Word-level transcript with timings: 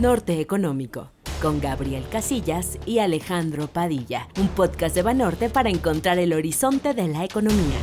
Norte 0.00 0.40
Económico, 0.40 1.12
con 1.42 1.60
Gabriel 1.60 2.04
Casillas 2.10 2.78
y 2.86 3.00
Alejandro 3.00 3.66
Padilla, 3.66 4.28
un 4.38 4.48
podcast 4.48 4.94
de 4.94 5.02
Banorte 5.02 5.50
para 5.50 5.68
encontrar 5.68 6.18
el 6.18 6.32
horizonte 6.32 6.94
de 6.94 7.06
la 7.06 7.22
economía. 7.22 7.76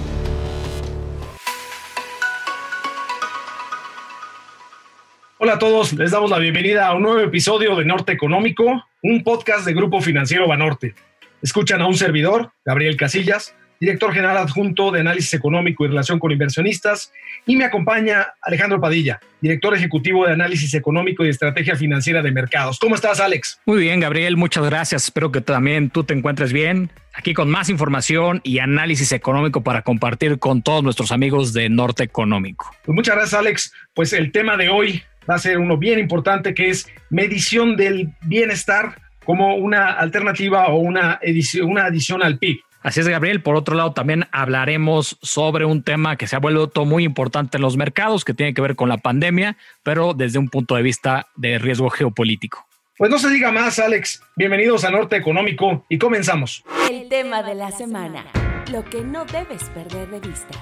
Hola 5.38 5.54
a 5.54 5.60
todos, 5.60 5.94
les 5.94 6.10
damos 6.10 6.32
la 6.32 6.40
bienvenida 6.40 6.88
a 6.88 6.96
un 6.96 7.04
nuevo 7.04 7.20
episodio 7.20 7.76
de 7.76 7.86
Norte 7.86 8.14
Económico, 8.14 8.66
un 9.04 9.24
podcast 9.24 9.68
de 9.68 9.76
Grupo 9.76 10.02
Financiero 10.02 10.48
Banorte. 10.48 10.96
Escuchan 11.44 11.82
a 11.82 11.88
un 11.88 11.94
servidor, 11.94 12.52
Gabriel 12.66 12.98
Casillas, 12.98 13.56
director 13.80 14.14
general 14.14 14.38
adjunto 14.38 14.92
de 14.92 15.02
Análisis 15.02 15.34
Económico 15.34 15.86
y 15.86 15.90
Relación 15.90 16.20
con 16.20 16.32
Inversionistas, 16.32 17.12
y 17.46 17.56
me 17.56 17.66
acompaña 17.66 18.28
Alejandro 18.42 18.82
Padilla, 18.82 19.20
director 19.42 19.74
ejecutivo 19.76 20.26
de 20.26 20.34
Análisis 20.34 20.74
Económico 20.74 21.26
y 21.26 21.30
Estrategia 21.30 21.76
Financiera 21.76 22.22
de 22.22 22.32
Mercados. 22.32 22.80
¿Cómo 22.80 22.96
estás, 22.96 23.20
Alex? 23.20 23.60
Muy 23.66 23.80
bien, 23.80 24.00
Gabriel, 24.00 24.38
muchas 24.38 24.66
gracias. 24.66 25.06
Espero 25.06 25.32
que 25.32 25.42
también 25.42 25.90
tú 25.90 26.04
te 26.04 26.14
encuentres 26.14 26.54
bien. 26.54 26.90
Aquí 27.14 27.34
con 27.34 27.50
más 27.50 27.70
información 27.70 28.42
y 28.44 28.60
análisis 28.60 29.12
económico 29.12 29.62
para 29.62 29.82
compartir 29.82 30.38
con 30.38 30.62
todos 30.62 30.84
nuestros 30.84 31.12
amigos 31.12 31.54
de 31.54 31.70
Norte 31.70 32.04
Económico. 32.04 32.72
Pues 32.86 32.96
muchas 32.96 33.16
gracias, 33.16 33.40
Alex. 33.40 33.74
Pues 33.94 34.14
el 34.14 34.32
tema 34.32 34.56
de 34.56 34.70
hoy 34.70 35.02
va 35.30 35.36
a 35.36 35.40
ser 35.40 35.58
uno 35.58 35.78
bien 35.78 36.00
importante 36.00 36.54
que 36.54 36.70
es 36.70 36.88
medición 37.10 37.76
del 37.76 38.10
bienestar 38.22 39.02
como 39.26 39.56
una 39.56 39.92
alternativa 39.92 40.68
o 40.68 40.78
una, 40.78 41.20
edición, 41.22 41.70
una 41.70 41.86
adición 41.86 42.24
al 42.24 42.38
PIB. 42.38 42.60
Así 42.88 43.02
es, 43.02 43.08
Gabriel. 43.10 43.42
Por 43.42 43.58
otro 43.58 43.76
lado, 43.76 43.92
también 43.92 44.30
hablaremos 44.32 45.18
sobre 45.22 45.66
un 45.66 45.84
tema 45.84 46.16
que 46.16 46.26
se 46.26 46.38
ha 46.38 46.40
vuelto 46.40 46.86
muy 46.86 47.04
importante 47.04 47.58
en 47.58 47.62
los 47.62 47.76
mercados, 47.76 48.24
que 48.24 48.34
tiene 48.34 48.54
que 48.54 48.62
ver 48.62 48.78
con 48.78 48.88
la 48.88 48.96
pandemia, 48.96 49.58
pero 49.84 50.14
desde 50.14 50.40
un 50.40 50.48
punto 50.48 50.76
de 50.76 50.84
vista 50.84 51.28
de 51.36 51.60
riesgo 51.60 51.90
geopolítico. 51.90 52.66
Pues 52.98 53.12
no 53.12 53.20
se 53.20 53.30
diga 53.30 53.52
más, 53.52 53.78
Alex. 53.80 54.24
Bienvenidos 54.38 54.86
a 54.86 54.90
Norte 54.90 55.18
Económico 55.18 55.86
y 55.90 55.98
comenzamos. 55.98 56.64
El 56.90 57.10
tema 57.10 57.44
de 57.44 57.56
la 57.56 57.72
semana, 57.72 58.24
lo 58.72 58.86
que 58.86 59.02
no 59.02 59.26
debes 59.26 59.66
perder 59.72 60.10
de 60.10 60.22
vista. 60.22 60.58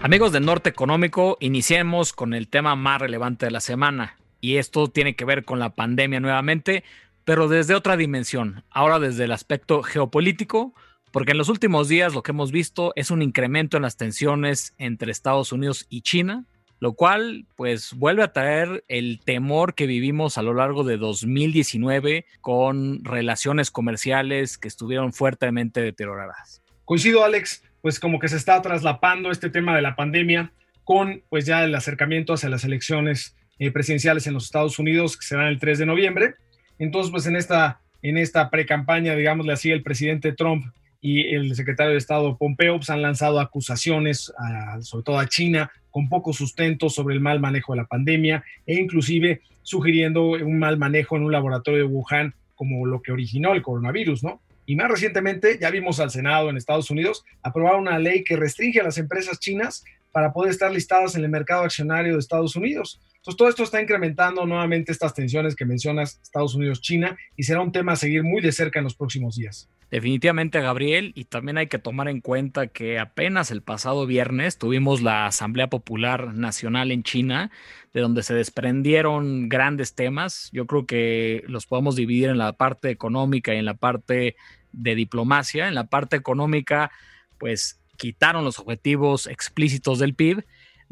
Amigos 0.00 0.30
de 0.30 0.38
Norte 0.38 0.70
Económico, 0.70 1.38
iniciemos 1.40 2.12
con 2.12 2.34
el 2.34 2.46
tema 2.46 2.76
más 2.76 3.00
relevante 3.00 3.46
de 3.46 3.50
la 3.50 3.60
semana. 3.60 4.16
Y 4.40 4.58
esto 4.58 4.88
tiene 4.88 5.14
que 5.14 5.24
ver 5.24 5.44
con 5.44 5.60
la 5.60 5.70
pandemia 5.70 6.18
nuevamente, 6.18 6.82
pero 7.24 7.48
desde 7.48 7.74
otra 7.74 7.96
dimensión, 7.96 8.64
ahora 8.70 8.98
desde 8.98 9.24
el 9.24 9.32
aspecto 9.32 9.82
geopolítico, 9.82 10.74
porque 11.12 11.32
en 11.32 11.38
los 11.38 11.48
últimos 11.48 11.88
días 11.88 12.14
lo 12.14 12.22
que 12.22 12.32
hemos 12.32 12.52
visto 12.52 12.92
es 12.96 13.10
un 13.10 13.22
incremento 13.22 13.76
en 13.76 13.82
las 13.82 13.96
tensiones 13.96 14.74
entre 14.78 15.12
Estados 15.12 15.52
Unidos 15.52 15.86
y 15.88 16.00
China, 16.02 16.46
lo 16.80 16.94
cual 16.94 17.46
pues 17.54 17.92
vuelve 17.92 18.24
a 18.24 18.32
traer 18.32 18.84
el 18.88 19.20
temor 19.24 19.74
que 19.74 19.86
vivimos 19.86 20.36
a 20.36 20.42
lo 20.42 20.54
largo 20.54 20.82
de 20.82 20.96
2019 20.96 22.26
con 22.40 23.04
relaciones 23.04 23.70
comerciales 23.70 24.58
que 24.58 24.66
estuvieron 24.66 25.12
fuertemente 25.12 25.80
deterioradas. 25.80 26.60
Coincido, 26.84 27.24
Alex, 27.24 27.62
pues 27.82 28.00
como 28.00 28.18
que 28.18 28.28
se 28.28 28.36
está 28.36 28.60
traslapando 28.62 29.30
este 29.30 29.48
tema 29.48 29.76
de 29.76 29.82
la 29.82 29.94
pandemia 29.94 30.52
con 30.82 31.22
pues 31.28 31.46
ya 31.46 31.62
el 31.62 31.74
acercamiento 31.74 32.32
hacia 32.32 32.48
las 32.48 32.64
elecciones 32.64 33.36
eh, 33.60 33.70
presidenciales 33.70 34.26
en 34.26 34.34
los 34.34 34.46
Estados 34.46 34.78
Unidos 34.80 35.16
que 35.16 35.26
serán 35.26 35.46
el 35.46 35.60
3 35.60 35.78
de 35.78 35.86
noviembre 35.86 36.34
entonces, 36.78 37.10
pues 37.10 37.26
en 37.26 37.36
esta, 37.36 37.80
en 38.02 38.18
esta 38.18 38.50
pre-campaña, 38.50 39.14
digámosle 39.14 39.52
así, 39.52 39.70
el 39.70 39.82
presidente 39.82 40.32
Trump 40.32 40.66
y 41.00 41.34
el 41.34 41.54
secretario 41.56 41.92
de 41.92 41.98
Estado 41.98 42.36
Pompeo 42.36 42.76
pues, 42.76 42.90
han 42.90 43.02
lanzado 43.02 43.40
acusaciones, 43.40 44.32
sobre 44.80 45.04
todo 45.04 45.18
a 45.18 45.28
China, 45.28 45.70
con 45.90 46.08
poco 46.08 46.32
sustento 46.32 46.88
sobre 46.88 47.14
el 47.14 47.20
mal 47.20 47.40
manejo 47.40 47.72
de 47.72 47.78
la 47.78 47.86
pandemia 47.86 48.44
e 48.66 48.74
inclusive 48.74 49.42
sugiriendo 49.62 50.30
un 50.30 50.58
mal 50.58 50.78
manejo 50.78 51.16
en 51.16 51.24
un 51.24 51.32
laboratorio 51.32 51.80
de 51.80 51.86
Wuhan 51.86 52.34
como 52.54 52.86
lo 52.86 53.02
que 53.02 53.12
originó 53.12 53.52
el 53.52 53.62
coronavirus, 53.62 54.22
¿no? 54.22 54.40
Y 54.64 54.76
más 54.76 54.88
recientemente 54.88 55.58
ya 55.60 55.70
vimos 55.70 55.98
al 55.98 56.10
Senado 56.10 56.48
en 56.48 56.56
Estados 56.56 56.90
Unidos 56.90 57.24
aprobar 57.42 57.76
una 57.76 57.98
ley 57.98 58.22
que 58.22 58.36
restringe 58.36 58.80
a 58.80 58.84
las 58.84 58.98
empresas 58.98 59.40
chinas 59.40 59.84
para 60.12 60.32
poder 60.32 60.52
estar 60.52 60.70
listadas 60.70 61.16
en 61.16 61.24
el 61.24 61.30
mercado 61.30 61.64
accionario 61.64 62.12
de 62.12 62.20
Estados 62.20 62.54
Unidos. 62.54 63.00
Entonces, 63.22 63.38
todo 63.38 63.48
esto 63.48 63.62
está 63.62 63.80
incrementando 63.80 64.44
nuevamente 64.46 64.90
estas 64.90 65.14
tensiones 65.14 65.54
que 65.54 65.64
mencionas 65.64 66.18
Estados 66.24 66.56
Unidos-China 66.56 67.16
y 67.36 67.44
será 67.44 67.60
un 67.60 67.70
tema 67.70 67.92
a 67.92 67.96
seguir 67.96 68.24
muy 68.24 68.42
de 68.42 68.50
cerca 68.50 68.80
en 68.80 68.84
los 68.84 68.96
próximos 68.96 69.36
días. 69.36 69.68
Definitivamente, 69.92 70.60
Gabriel, 70.60 71.12
y 71.14 71.26
también 71.26 71.56
hay 71.56 71.68
que 71.68 71.78
tomar 71.78 72.08
en 72.08 72.20
cuenta 72.20 72.66
que 72.66 72.98
apenas 72.98 73.52
el 73.52 73.62
pasado 73.62 74.06
viernes 74.06 74.58
tuvimos 74.58 75.02
la 75.02 75.26
Asamblea 75.26 75.68
Popular 75.68 76.34
Nacional 76.34 76.90
en 76.90 77.04
China, 77.04 77.52
de 77.94 78.00
donde 78.00 78.24
se 78.24 78.34
desprendieron 78.34 79.48
grandes 79.48 79.94
temas. 79.94 80.50
Yo 80.52 80.66
creo 80.66 80.86
que 80.86 81.44
los 81.46 81.66
podemos 81.66 81.94
dividir 81.94 82.28
en 82.28 82.38
la 82.38 82.54
parte 82.54 82.90
económica 82.90 83.54
y 83.54 83.58
en 83.58 83.66
la 83.66 83.74
parte 83.74 84.34
de 84.72 84.94
diplomacia. 84.96 85.68
En 85.68 85.76
la 85.76 85.84
parte 85.84 86.16
económica, 86.16 86.90
pues 87.38 87.78
quitaron 87.98 88.44
los 88.44 88.58
objetivos 88.58 89.28
explícitos 89.28 90.00
del 90.00 90.14
PIB 90.14 90.44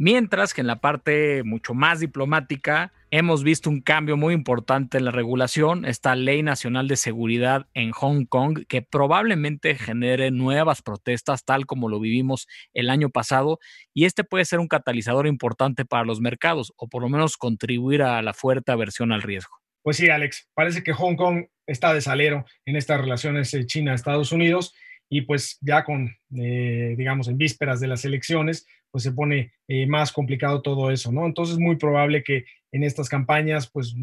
Mientras 0.02 0.54
que 0.54 0.62
en 0.62 0.66
la 0.66 0.80
parte 0.80 1.42
mucho 1.44 1.74
más 1.74 2.00
diplomática 2.00 2.90
hemos 3.10 3.44
visto 3.44 3.68
un 3.68 3.82
cambio 3.82 4.16
muy 4.16 4.32
importante 4.32 4.96
en 4.96 5.04
la 5.04 5.10
regulación, 5.10 5.84
esta 5.84 6.16
ley 6.16 6.42
nacional 6.42 6.88
de 6.88 6.96
seguridad 6.96 7.66
en 7.74 7.90
Hong 7.90 8.24
Kong 8.24 8.60
que 8.66 8.80
probablemente 8.80 9.74
genere 9.74 10.30
nuevas 10.30 10.80
protestas 10.80 11.44
tal 11.44 11.66
como 11.66 11.90
lo 11.90 12.00
vivimos 12.00 12.48
el 12.72 12.88
año 12.88 13.10
pasado 13.10 13.58
y 13.92 14.06
este 14.06 14.24
puede 14.24 14.46
ser 14.46 14.58
un 14.58 14.68
catalizador 14.68 15.26
importante 15.26 15.84
para 15.84 16.06
los 16.06 16.22
mercados 16.22 16.72
o 16.78 16.88
por 16.88 17.02
lo 17.02 17.10
menos 17.10 17.36
contribuir 17.36 18.02
a 18.02 18.22
la 18.22 18.32
fuerte 18.32 18.72
aversión 18.72 19.12
al 19.12 19.20
riesgo. 19.20 19.58
Pues 19.82 19.98
sí, 19.98 20.08
Alex, 20.08 20.48
parece 20.54 20.82
que 20.82 20.94
Hong 20.94 21.16
Kong 21.16 21.44
está 21.66 21.92
de 21.92 22.00
salero 22.00 22.46
en 22.64 22.76
estas 22.76 23.02
relaciones 23.02 23.52
eh, 23.52 23.66
China-Estados 23.66 24.32
Unidos 24.32 24.74
y 25.10 25.22
pues 25.22 25.58
ya 25.60 25.84
con, 25.84 26.08
eh, 26.36 26.94
digamos, 26.96 27.28
en 27.28 27.36
vísperas 27.36 27.80
de 27.80 27.88
las 27.88 28.04
elecciones, 28.04 28.66
pues 28.90 29.04
se 29.04 29.12
pone 29.12 29.52
eh, 29.66 29.86
más 29.86 30.12
complicado 30.12 30.62
todo 30.62 30.90
eso, 30.90 31.10
¿no? 31.10 31.26
Entonces 31.26 31.54
es 31.54 31.60
muy 31.60 31.76
probable 31.76 32.22
que 32.22 32.44
en 32.72 32.84
estas 32.84 33.08
campañas, 33.08 33.68
pues 33.68 33.94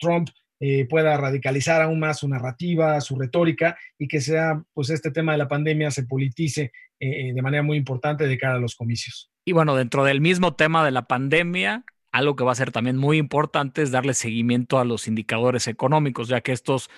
Trump 0.00 0.28
eh, 0.60 0.86
pueda 0.86 1.16
radicalizar 1.16 1.80
aún 1.80 2.00
más 2.00 2.18
su 2.18 2.28
narrativa, 2.28 3.00
su 3.00 3.16
retórica 3.16 3.78
y 3.98 4.08
que 4.08 4.20
sea, 4.20 4.60
pues 4.74 4.90
este 4.90 5.12
tema 5.12 5.32
de 5.32 5.38
la 5.38 5.48
pandemia 5.48 5.92
se 5.92 6.02
politice 6.02 6.72
de 7.00 7.42
manera 7.42 7.62
muy 7.62 7.76
importante 7.76 8.26
de 8.26 8.36
cara 8.36 8.56
a 8.56 8.58
los 8.58 8.74
comicios. 8.74 9.30
Y 9.44 9.52
bueno, 9.52 9.76
dentro 9.76 10.02
del 10.02 10.20
mismo 10.20 10.56
tema 10.56 10.84
de 10.84 10.90
la 10.90 11.06
pandemia, 11.06 11.84
algo 12.10 12.34
que 12.34 12.42
va 12.42 12.50
a 12.50 12.56
ser 12.56 12.72
también 12.72 12.96
muy 12.96 13.18
importante 13.18 13.82
es 13.82 13.92
darle 13.92 14.14
seguimiento 14.14 14.80
a 14.80 14.84
los 14.84 15.06
indicadores 15.06 15.68
económicos, 15.68 16.26
ya 16.26 16.40
que 16.40 16.50
estos, 16.50 16.90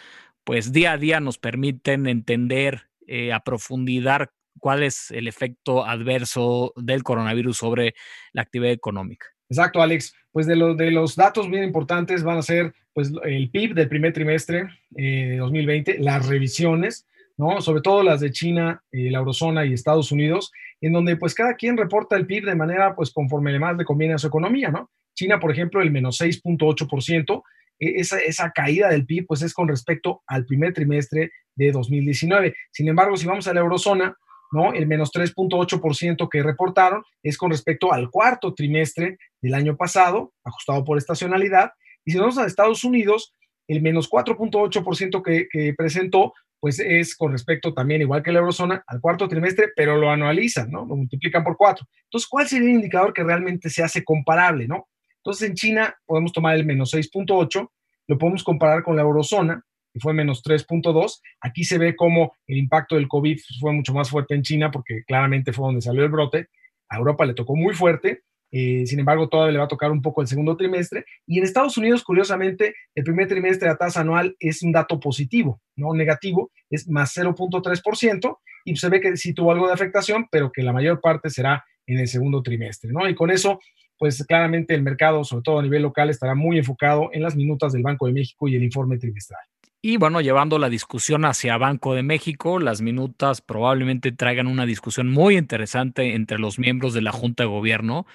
pues 0.42 0.72
día 0.72 0.92
a 0.92 0.96
día 0.96 1.20
nos 1.20 1.36
permiten 1.36 2.06
entender 2.06 2.89
eh, 3.10 3.32
a 3.32 3.40
profundidad 3.40 4.28
cuál 4.60 4.84
es 4.84 5.10
el 5.10 5.26
efecto 5.26 5.84
adverso 5.84 6.72
del 6.76 7.02
coronavirus 7.02 7.56
sobre 7.56 7.94
la 8.32 8.42
actividad 8.42 8.72
económica. 8.72 9.26
Exacto, 9.48 9.82
Alex. 9.82 10.14
Pues 10.30 10.46
de, 10.46 10.54
de 10.54 10.90
los 10.92 11.16
datos 11.16 11.50
bien 11.50 11.64
importantes 11.64 12.22
van 12.22 12.38
a 12.38 12.42
ser 12.42 12.72
pues, 12.92 13.12
el 13.24 13.50
PIB 13.50 13.74
del 13.74 13.88
primer 13.88 14.12
trimestre 14.12 14.68
eh, 14.96 15.30
de 15.30 15.36
2020, 15.38 15.98
las 15.98 16.28
revisiones, 16.28 17.08
¿no? 17.36 17.60
sobre 17.60 17.82
todo 17.82 18.04
las 18.04 18.20
de 18.20 18.30
China, 18.30 18.80
eh, 18.92 19.10
la 19.10 19.18
eurozona 19.18 19.66
y 19.66 19.72
Estados 19.72 20.12
Unidos, 20.12 20.52
en 20.80 20.92
donde 20.92 21.16
pues 21.16 21.34
cada 21.34 21.54
quien 21.54 21.76
reporta 21.76 22.16
el 22.16 22.26
PIB 22.26 22.44
de 22.44 22.54
manera 22.54 22.94
pues 22.94 23.10
conforme 23.10 23.58
más 23.58 23.76
le 23.76 23.84
conviene 23.84 24.14
a 24.14 24.18
su 24.18 24.28
economía. 24.28 24.70
¿no? 24.70 24.88
China, 25.14 25.40
por 25.40 25.50
ejemplo, 25.50 25.82
el 25.82 25.90
menos 25.90 26.20
6.8%, 26.20 27.38
e, 27.38 27.42
esa, 27.80 28.18
esa 28.18 28.50
caída 28.50 28.88
del 28.88 29.06
PIB 29.06 29.26
pues 29.26 29.42
es 29.42 29.54
con 29.54 29.68
respecto 29.68 30.22
al 30.26 30.44
primer 30.44 30.72
trimestre 30.72 31.32
de 31.56 31.72
2019. 31.72 32.54
Sin 32.70 32.88
embargo, 32.88 33.16
si 33.16 33.26
vamos 33.26 33.48
a 33.48 33.54
la 33.54 33.60
eurozona, 33.60 34.16
¿no? 34.52 34.72
El 34.72 34.86
menos 34.86 35.12
3.8% 35.12 36.28
que 36.28 36.42
reportaron 36.42 37.02
es 37.22 37.36
con 37.36 37.50
respecto 37.50 37.92
al 37.92 38.10
cuarto 38.10 38.54
trimestre 38.54 39.18
del 39.40 39.54
año 39.54 39.76
pasado, 39.76 40.32
ajustado 40.44 40.84
por 40.84 40.98
estacionalidad. 40.98 41.72
Y 42.04 42.12
si 42.12 42.18
vamos 42.18 42.38
a 42.38 42.46
Estados 42.46 42.84
Unidos, 42.84 43.34
el 43.68 43.82
menos 43.82 44.10
4.8% 44.10 45.22
que, 45.22 45.48
que 45.50 45.74
presentó, 45.74 46.32
pues 46.58 46.78
es 46.78 47.16
con 47.16 47.32
respecto 47.32 47.72
también, 47.72 48.02
igual 48.02 48.22
que 48.22 48.32
la 48.32 48.40
eurozona, 48.40 48.84
al 48.86 49.00
cuarto 49.00 49.28
trimestre, 49.28 49.68
pero 49.74 49.96
lo 49.96 50.10
anualizan, 50.10 50.70
¿no? 50.70 50.84
Lo 50.84 50.96
multiplican 50.96 51.42
por 51.42 51.56
cuatro. 51.56 51.86
Entonces, 52.04 52.28
¿cuál 52.28 52.46
sería 52.46 52.68
el 52.68 52.74
indicador 52.74 53.14
que 53.14 53.24
realmente 53.24 53.70
se 53.70 53.82
hace 53.82 54.04
comparable, 54.04 54.66
¿no? 54.66 54.88
Entonces, 55.24 55.48
en 55.48 55.54
China 55.54 55.94
podemos 56.06 56.32
tomar 56.32 56.56
el 56.56 56.64
menos 56.64 56.92
6.8, 56.94 57.68
lo 58.08 58.18
podemos 58.18 58.42
comparar 58.42 58.82
con 58.82 58.96
la 58.96 59.02
eurozona, 59.02 59.62
que 59.92 60.00
fue 60.00 60.12
menos 60.12 60.42
3.2. 60.42 61.20
Aquí 61.40 61.64
se 61.64 61.78
ve 61.78 61.96
cómo 61.96 62.32
el 62.46 62.58
impacto 62.58 62.96
del 62.96 63.08
COVID 63.08 63.38
fue 63.60 63.72
mucho 63.72 63.92
más 63.92 64.10
fuerte 64.10 64.34
en 64.34 64.42
China, 64.42 64.70
porque 64.70 65.04
claramente 65.06 65.52
fue 65.52 65.66
donde 65.66 65.80
salió 65.80 66.02
el 66.02 66.10
brote. 66.10 66.48
A 66.88 66.98
Europa 66.98 67.24
le 67.24 67.34
tocó 67.34 67.54
muy 67.54 67.74
fuerte, 67.74 68.22
eh, 68.52 68.84
sin 68.86 68.98
embargo, 68.98 69.28
todavía 69.28 69.52
le 69.52 69.58
va 69.58 69.64
a 69.64 69.68
tocar 69.68 69.92
un 69.92 70.02
poco 70.02 70.22
el 70.22 70.26
segundo 70.26 70.56
trimestre. 70.56 71.04
Y 71.26 71.38
en 71.38 71.44
Estados 71.44 71.76
Unidos, 71.78 72.02
curiosamente, 72.02 72.74
el 72.94 73.04
primer 73.04 73.28
trimestre 73.28 73.68
de 73.68 73.76
tasa 73.76 74.00
anual 74.00 74.36
es 74.40 74.62
un 74.62 74.72
dato 74.72 74.98
positivo, 74.98 75.60
no 75.76 75.94
negativo, 75.94 76.50
es 76.68 76.88
más 76.88 77.16
0.3%, 77.16 78.38
y 78.64 78.76
se 78.76 78.88
ve 78.88 79.00
que 79.00 79.16
sí 79.16 79.34
tuvo 79.34 79.52
algo 79.52 79.66
de 79.66 79.72
afectación, 79.72 80.26
pero 80.30 80.50
que 80.50 80.62
la 80.62 80.72
mayor 80.72 81.00
parte 81.00 81.30
será 81.30 81.64
en 81.86 81.98
el 81.98 82.08
segundo 82.08 82.42
trimestre, 82.42 82.92
¿no? 82.92 83.08
Y 83.08 83.14
con 83.14 83.30
eso 83.30 83.60
pues 84.00 84.24
claramente 84.26 84.74
el 84.74 84.82
mercado, 84.82 85.24
sobre 85.24 85.42
todo 85.42 85.58
a 85.58 85.62
nivel 85.62 85.82
local, 85.82 86.08
estará 86.08 86.34
muy 86.34 86.56
enfocado 86.56 87.10
en 87.12 87.22
las 87.22 87.36
minutas 87.36 87.74
del 87.74 87.82
Banco 87.82 88.06
de 88.06 88.14
México 88.14 88.48
y 88.48 88.56
el 88.56 88.62
informe 88.64 88.96
trimestral. 88.96 89.42
Y 89.82 89.98
bueno, 89.98 90.22
llevando 90.22 90.58
la 90.58 90.70
discusión 90.70 91.26
hacia 91.26 91.58
Banco 91.58 91.94
de 91.94 92.02
México, 92.02 92.60
las 92.60 92.80
minutas 92.80 93.42
probablemente 93.42 94.10
traigan 94.10 94.46
una 94.46 94.64
discusión 94.64 95.10
muy 95.10 95.36
interesante 95.36 96.14
entre 96.14 96.38
los 96.38 96.58
miembros 96.58 96.94
de 96.94 97.02
la 97.02 97.12
Junta 97.12 97.42
de 97.42 97.50
Gobierno. 97.50 98.06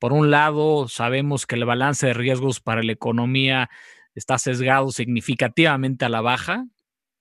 Por 0.00 0.12
un 0.12 0.32
lado, 0.32 0.88
sabemos 0.88 1.46
que 1.46 1.54
el 1.54 1.64
balance 1.64 2.08
de 2.08 2.14
riesgos 2.14 2.58
para 2.58 2.82
la 2.82 2.90
economía 2.90 3.70
está 4.16 4.36
sesgado 4.36 4.90
significativamente 4.90 6.04
a 6.04 6.08
la 6.08 6.22
baja. 6.22 6.66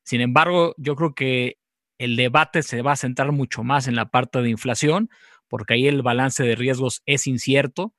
Sin 0.01 0.21
embargo, 0.21 0.73
yo 0.77 0.95
creo 0.95 1.13
que 1.13 1.59
el 1.99 2.15
debate 2.15 2.63
se 2.63 2.81
va 2.81 2.93
a 2.93 2.95
centrar 2.95 3.31
mucho 3.33 3.63
más 3.63 3.87
en 3.87 3.95
la 3.95 4.09
parte 4.09 4.41
de 4.41 4.49
inflación, 4.49 5.11
porque 5.49 5.73
ahí 5.73 5.87
el 5.87 6.01
balance 6.01 6.43
de 6.43 6.55
riesgos 6.55 7.01
es 7.05 7.27
incierto. 7.27 7.93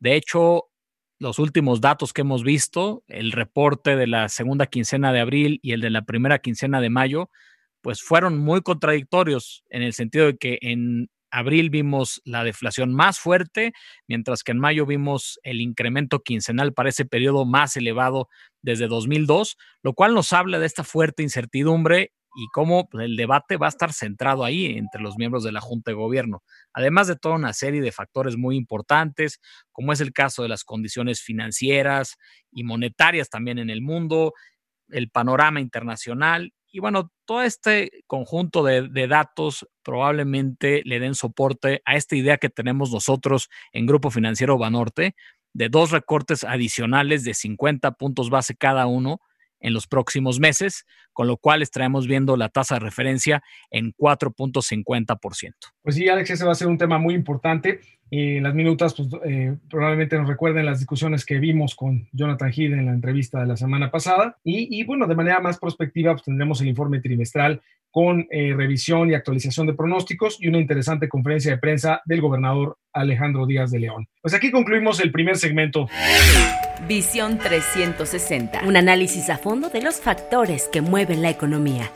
De 0.00 0.16
hecho, 0.16 0.66
los 1.18 1.38
últimos 1.38 1.80
datos 1.80 2.12
que 2.12 2.22
hemos 2.22 2.42
visto, 2.42 3.04
el 3.06 3.32
reporte 3.32 3.96
de 3.96 4.06
la 4.06 4.28
segunda 4.28 4.66
quincena 4.66 5.12
de 5.12 5.20
abril 5.20 5.60
y 5.62 5.72
el 5.72 5.80
de 5.80 5.90
la 5.90 6.02
primera 6.02 6.38
quincena 6.38 6.80
de 6.80 6.90
mayo, 6.90 7.30
pues 7.82 8.02
fueron 8.02 8.38
muy 8.38 8.62
contradictorios 8.62 9.64
en 9.70 9.82
el 9.82 9.92
sentido 9.92 10.26
de 10.26 10.36
que 10.36 10.58
en 10.62 11.10
abril 11.30 11.70
vimos 11.70 12.20
la 12.24 12.42
deflación 12.44 12.92
más 12.92 13.18
fuerte, 13.18 13.72
mientras 14.08 14.42
que 14.42 14.52
en 14.52 14.58
mayo 14.58 14.86
vimos 14.86 15.38
el 15.42 15.60
incremento 15.60 16.22
quincenal 16.22 16.72
para 16.72 16.88
ese 16.88 17.04
periodo 17.04 17.44
más 17.44 17.76
elevado 17.76 18.28
desde 18.62 18.88
2002, 18.88 19.56
lo 19.82 19.92
cual 19.94 20.14
nos 20.14 20.32
habla 20.32 20.58
de 20.58 20.66
esta 20.66 20.84
fuerte 20.84 21.22
incertidumbre 21.22 22.12
y 22.36 22.46
cómo 22.52 22.88
pues, 22.88 23.04
el 23.04 23.16
debate 23.16 23.56
va 23.56 23.66
a 23.66 23.70
estar 23.70 23.92
centrado 23.92 24.44
ahí 24.44 24.66
entre 24.76 25.02
los 25.02 25.16
miembros 25.16 25.44
de 25.44 25.52
la 25.52 25.60
Junta 25.60 25.90
de 25.90 25.96
Gobierno, 25.96 26.42
además 26.72 27.06
de 27.08 27.16
toda 27.16 27.34
una 27.36 27.52
serie 27.52 27.80
de 27.80 27.92
factores 27.92 28.36
muy 28.36 28.56
importantes, 28.56 29.40
como 29.72 29.92
es 29.92 30.00
el 30.00 30.12
caso 30.12 30.42
de 30.42 30.48
las 30.48 30.64
condiciones 30.64 31.20
financieras 31.20 32.16
y 32.50 32.64
monetarias 32.64 33.28
también 33.28 33.58
en 33.58 33.70
el 33.70 33.82
mundo, 33.82 34.32
el 34.88 35.10
panorama 35.10 35.60
internacional 35.60 36.52
y 36.72 36.78
bueno, 36.78 37.10
todo 37.24 37.42
este 37.42 38.04
conjunto 38.06 38.62
de, 38.62 38.88
de, 38.88 39.08
datos 39.08 39.66
probablemente 39.82 40.82
le 40.84 41.00
den 41.00 41.16
soporte 41.16 41.82
a 41.84 41.96
esta 41.96 42.14
idea 42.14 42.38
que 42.38 42.48
tenemos 42.48 42.92
nosotros 42.92 43.48
en 43.72 43.86
Grupo 43.86 44.10
Financiero 44.10 44.56
Banorte 44.56 45.16
de 45.52 45.68
dos 45.68 45.90
recortes 45.90 46.44
adicionales 46.44 47.24
de 47.24 47.34
50 47.34 47.90
puntos 47.92 48.30
base 48.30 48.54
cada 48.54 48.86
uno 48.86 49.20
en 49.60 49.72
los 49.74 49.86
próximos 49.86 50.40
meses, 50.40 50.86
con 51.12 51.26
lo 51.26 51.36
cual 51.36 51.62
estaremos 51.62 52.06
viendo 52.06 52.36
la 52.36 52.48
tasa 52.48 52.76
de 52.76 52.80
referencia 52.80 53.42
en 53.70 53.92
4.50%. 53.92 55.52
Pues 55.82 55.94
sí, 55.94 56.08
Alex, 56.08 56.30
ese 56.30 56.44
va 56.44 56.52
a 56.52 56.56
ser 56.56 56.68
un 56.68 56.78
tema 56.78 56.98
muy 56.98 57.14
importante. 57.14 57.80
Y 58.12 58.40
las 58.40 58.54
minutas, 58.54 58.94
pues 58.94 59.08
eh, 59.24 59.56
probablemente 59.68 60.18
nos 60.18 60.26
recuerden 60.26 60.66
las 60.66 60.80
discusiones 60.80 61.24
que 61.24 61.38
vimos 61.38 61.76
con 61.76 62.08
Jonathan 62.12 62.50
Heath 62.50 62.72
en 62.72 62.86
la 62.86 62.92
entrevista 62.92 63.40
de 63.40 63.46
la 63.46 63.56
semana 63.56 63.90
pasada. 63.90 64.36
Y, 64.42 64.80
y 64.80 64.84
bueno, 64.84 65.06
de 65.06 65.14
manera 65.14 65.38
más 65.38 65.58
prospectiva, 65.58 66.12
pues 66.14 66.24
tendremos 66.24 66.60
el 66.60 66.68
informe 66.68 67.00
trimestral 67.00 67.62
con 67.90 68.26
eh, 68.30 68.54
revisión 68.56 69.10
y 69.10 69.14
actualización 69.14 69.66
de 69.66 69.74
pronósticos 69.74 70.36
y 70.40 70.48
una 70.48 70.58
interesante 70.58 71.08
conferencia 71.08 71.52
de 71.52 71.58
prensa 71.58 72.00
del 72.04 72.20
gobernador 72.20 72.78
Alejandro 72.92 73.46
Díaz 73.46 73.70
de 73.70 73.80
León. 73.80 74.08
Pues 74.22 74.34
aquí 74.34 74.50
concluimos 74.50 75.00
el 75.00 75.12
primer 75.12 75.36
segmento. 75.36 75.88
Visión 76.88 77.38
360, 77.38 78.62
un 78.66 78.76
análisis 78.76 79.28
a 79.30 79.38
fondo 79.38 79.68
de 79.68 79.82
los 79.82 80.00
factores 80.00 80.68
que 80.68 80.80
mueven 80.80 81.22
la 81.22 81.30
economía. 81.30 81.90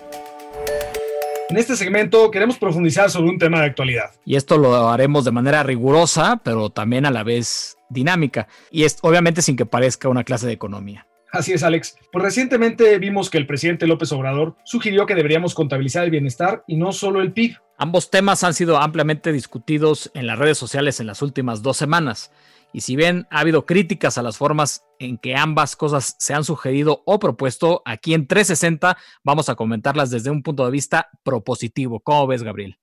En 1.50 1.58
este 1.58 1.76
segmento 1.76 2.30
queremos 2.30 2.58
profundizar 2.58 3.10
sobre 3.10 3.30
un 3.30 3.38
tema 3.38 3.60
de 3.60 3.66
actualidad. 3.66 4.10
Y 4.24 4.36
esto 4.36 4.58
lo 4.58 4.88
haremos 4.88 5.24
de 5.24 5.30
manera 5.30 5.62
rigurosa, 5.62 6.40
pero 6.42 6.70
también 6.70 7.06
a 7.06 7.10
la 7.10 7.22
vez 7.22 7.78
dinámica. 7.90 8.48
Y 8.70 8.84
es 8.84 8.98
obviamente 9.02 9.42
sin 9.42 9.56
que 9.56 9.66
parezca 9.66 10.08
una 10.08 10.24
clase 10.24 10.46
de 10.46 10.52
economía. 10.52 11.06
Así 11.34 11.52
es, 11.52 11.64
Alex. 11.64 11.98
Pues 12.12 12.22
recientemente 12.22 12.96
vimos 13.00 13.28
que 13.28 13.38
el 13.38 13.46
presidente 13.48 13.88
López 13.88 14.12
Obrador 14.12 14.54
sugirió 14.62 15.04
que 15.04 15.16
deberíamos 15.16 15.52
contabilizar 15.52 16.04
el 16.04 16.12
bienestar 16.12 16.62
y 16.68 16.76
no 16.76 16.92
solo 16.92 17.20
el 17.20 17.32
PIB. 17.32 17.56
Ambos 17.76 18.08
temas 18.08 18.44
han 18.44 18.54
sido 18.54 18.78
ampliamente 18.78 19.32
discutidos 19.32 20.12
en 20.14 20.28
las 20.28 20.38
redes 20.38 20.56
sociales 20.56 21.00
en 21.00 21.08
las 21.08 21.22
últimas 21.22 21.60
dos 21.60 21.76
semanas. 21.76 22.30
Y 22.72 22.82
si 22.82 22.94
bien 22.94 23.26
ha 23.30 23.40
habido 23.40 23.66
críticas 23.66 24.16
a 24.16 24.22
las 24.22 24.36
formas 24.36 24.84
en 25.00 25.18
que 25.18 25.34
ambas 25.34 25.74
cosas 25.74 26.14
se 26.20 26.34
han 26.34 26.44
sugerido 26.44 27.02
o 27.04 27.18
propuesto, 27.18 27.82
aquí 27.84 28.14
en 28.14 28.28
360 28.28 28.96
vamos 29.24 29.48
a 29.48 29.56
comentarlas 29.56 30.10
desde 30.10 30.30
un 30.30 30.40
punto 30.40 30.64
de 30.64 30.70
vista 30.70 31.08
propositivo. 31.24 31.98
¿Cómo 31.98 32.28
ves, 32.28 32.44
Gabriel? 32.44 32.78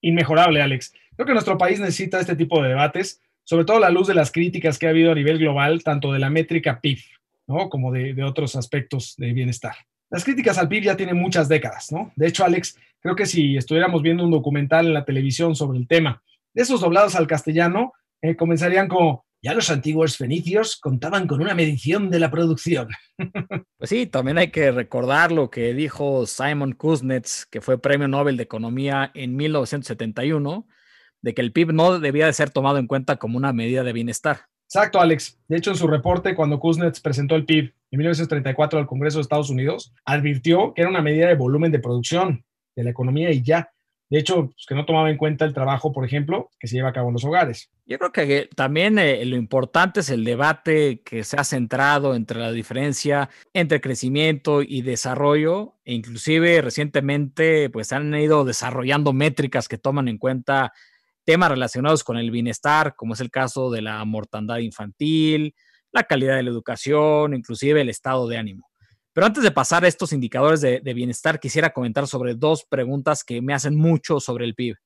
Inmejorable, 0.00 0.60
Alex. 0.60 0.92
Creo 1.14 1.26
que 1.26 1.34
nuestro 1.34 1.56
país 1.56 1.78
necesita 1.78 2.18
este 2.18 2.34
tipo 2.34 2.60
de 2.60 2.70
debates, 2.70 3.22
sobre 3.44 3.64
todo 3.64 3.76
a 3.76 3.80
la 3.80 3.90
luz 3.90 4.08
de 4.08 4.14
las 4.14 4.32
críticas 4.32 4.76
que 4.80 4.88
ha 4.88 4.90
habido 4.90 5.12
a 5.12 5.14
nivel 5.14 5.38
global, 5.38 5.84
tanto 5.84 6.12
de 6.12 6.18
la 6.18 6.30
métrica 6.30 6.80
PIB 6.80 6.98
¿no? 7.46 7.68
Como 7.68 7.92
de, 7.92 8.22
otros 8.24 8.56
aspectos 8.56 9.14
de 9.16 9.32
bienestar. 9.32 9.74
Las 10.10 10.24
críticas 10.24 10.58
al 10.58 10.68
PIB 10.68 10.84
ya 10.84 10.96
tienen 10.96 11.16
muchas 11.16 11.48
décadas, 11.48 11.90
¿no? 11.90 12.12
De 12.16 12.26
hecho, 12.26 12.44
Alex, 12.44 12.76
creo 13.00 13.16
que 13.16 13.26
si 13.26 13.56
estuviéramos 13.56 14.02
viendo 14.02 14.24
un 14.24 14.30
documental 14.30 14.86
en 14.86 14.94
la 14.94 15.04
televisión 15.04 15.54
sobre 15.54 15.78
el 15.78 15.88
tema, 15.88 16.22
de 16.54 16.62
esos 16.62 16.80
doblados 16.80 17.14
al 17.14 17.26
castellano, 17.26 17.92
eh, 18.20 18.36
comenzarían 18.36 18.88
como, 18.88 19.24
ya 19.42 19.54
los 19.54 19.70
antiguos 19.70 20.16
fenicios 20.16 20.76
contaban 20.76 21.26
con 21.26 21.40
una 21.40 21.54
medición 21.54 22.10
de 22.10 22.20
la 22.20 22.30
producción. 22.30 22.88
Pues 23.78 23.90
sí, 23.90 24.06
también 24.06 24.38
hay 24.38 24.52
que 24.52 24.70
recordar 24.70 25.32
lo 25.32 25.50
que 25.50 25.74
dijo 25.74 26.24
Simon 26.26 26.72
Kuznets, 26.72 27.46
que 27.46 27.60
fue 27.60 27.82
premio 27.82 28.06
Nobel 28.06 28.36
de 28.36 28.44
Economía 28.44 29.10
en 29.12 29.34
1971, 29.34 30.68
de 31.20 31.34
que 31.34 31.42
el 31.42 31.52
PIB 31.52 31.72
no 31.72 31.98
debía 31.98 32.26
de 32.26 32.32
ser 32.32 32.50
tomado 32.50 32.78
en 32.78 32.86
cuenta 32.86 33.16
como 33.16 33.36
una 33.36 33.52
medida 33.52 33.82
de 33.82 33.92
bienestar. 33.92 34.46
Exacto, 34.74 35.02
Alex. 35.02 35.38
De 35.48 35.58
hecho, 35.58 35.70
en 35.70 35.76
su 35.76 35.86
reporte, 35.86 36.34
cuando 36.34 36.58
Kuznets 36.58 36.98
presentó 36.98 37.36
el 37.36 37.44
PIB 37.44 37.74
en 37.90 37.98
1934 37.98 38.78
al 38.78 38.86
Congreso 38.86 39.18
de 39.18 39.22
Estados 39.22 39.50
Unidos, 39.50 39.92
advirtió 40.06 40.72
que 40.72 40.80
era 40.80 40.88
una 40.88 41.02
medida 41.02 41.28
de 41.28 41.34
volumen 41.34 41.70
de 41.70 41.78
producción 41.78 42.42
de 42.74 42.84
la 42.84 42.88
economía 42.88 43.30
y 43.32 43.42
ya. 43.42 43.70
De 44.08 44.18
hecho, 44.18 44.46
pues, 44.46 44.64
que 44.66 44.74
no 44.74 44.86
tomaba 44.86 45.10
en 45.10 45.18
cuenta 45.18 45.44
el 45.44 45.52
trabajo, 45.52 45.92
por 45.92 46.06
ejemplo, 46.06 46.48
que 46.58 46.68
se 46.68 46.76
lleva 46.76 46.88
a 46.88 46.92
cabo 46.94 47.08
en 47.08 47.12
los 47.12 47.24
hogares. 47.24 47.70
Yo 47.84 47.98
creo 47.98 48.12
que 48.12 48.48
también 48.56 48.98
eh, 48.98 49.22
lo 49.26 49.36
importante 49.36 50.00
es 50.00 50.08
el 50.08 50.24
debate 50.24 51.02
que 51.02 51.22
se 51.22 51.36
ha 51.36 51.44
centrado 51.44 52.14
entre 52.14 52.40
la 52.40 52.50
diferencia 52.50 53.28
entre 53.52 53.82
crecimiento 53.82 54.62
y 54.62 54.80
desarrollo. 54.80 55.74
E 55.84 55.92
inclusive 55.92 56.62
recientemente, 56.62 57.68
pues 57.68 57.92
han 57.92 58.14
ido 58.14 58.46
desarrollando 58.46 59.12
métricas 59.12 59.68
que 59.68 59.76
toman 59.76 60.08
en 60.08 60.16
cuenta 60.16 60.72
temas 61.24 61.50
relacionados 61.50 62.04
con 62.04 62.16
el 62.16 62.30
bienestar, 62.30 62.94
como 62.96 63.14
es 63.14 63.20
el 63.20 63.30
caso 63.30 63.70
de 63.70 63.82
la 63.82 64.04
mortandad 64.04 64.58
infantil, 64.58 65.54
la 65.92 66.04
calidad 66.04 66.36
de 66.36 66.42
la 66.42 66.50
educación, 66.50 67.34
inclusive 67.34 67.80
el 67.80 67.88
estado 67.88 68.26
de 68.28 68.38
ánimo. 68.38 68.68
Pero 69.12 69.26
antes 69.26 69.42
de 69.42 69.50
pasar 69.50 69.84
a 69.84 69.88
estos 69.88 70.12
indicadores 70.12 70.60
de, 70.62 70.80
bienestar, 70.94 71.38
quisiera 71.38 71.72
comentar 71.72 72.06
sobre 72.06 72.34
dos 72.34 72.64
preguntas 72.64 73.24
que 73.24 73.42
me 73.42 73.52
hacen 73.52 73.76
mucho 73.76 74.20
sobre 74.20 74.46
el 74.46 74.54
PIB. 74.54 74.76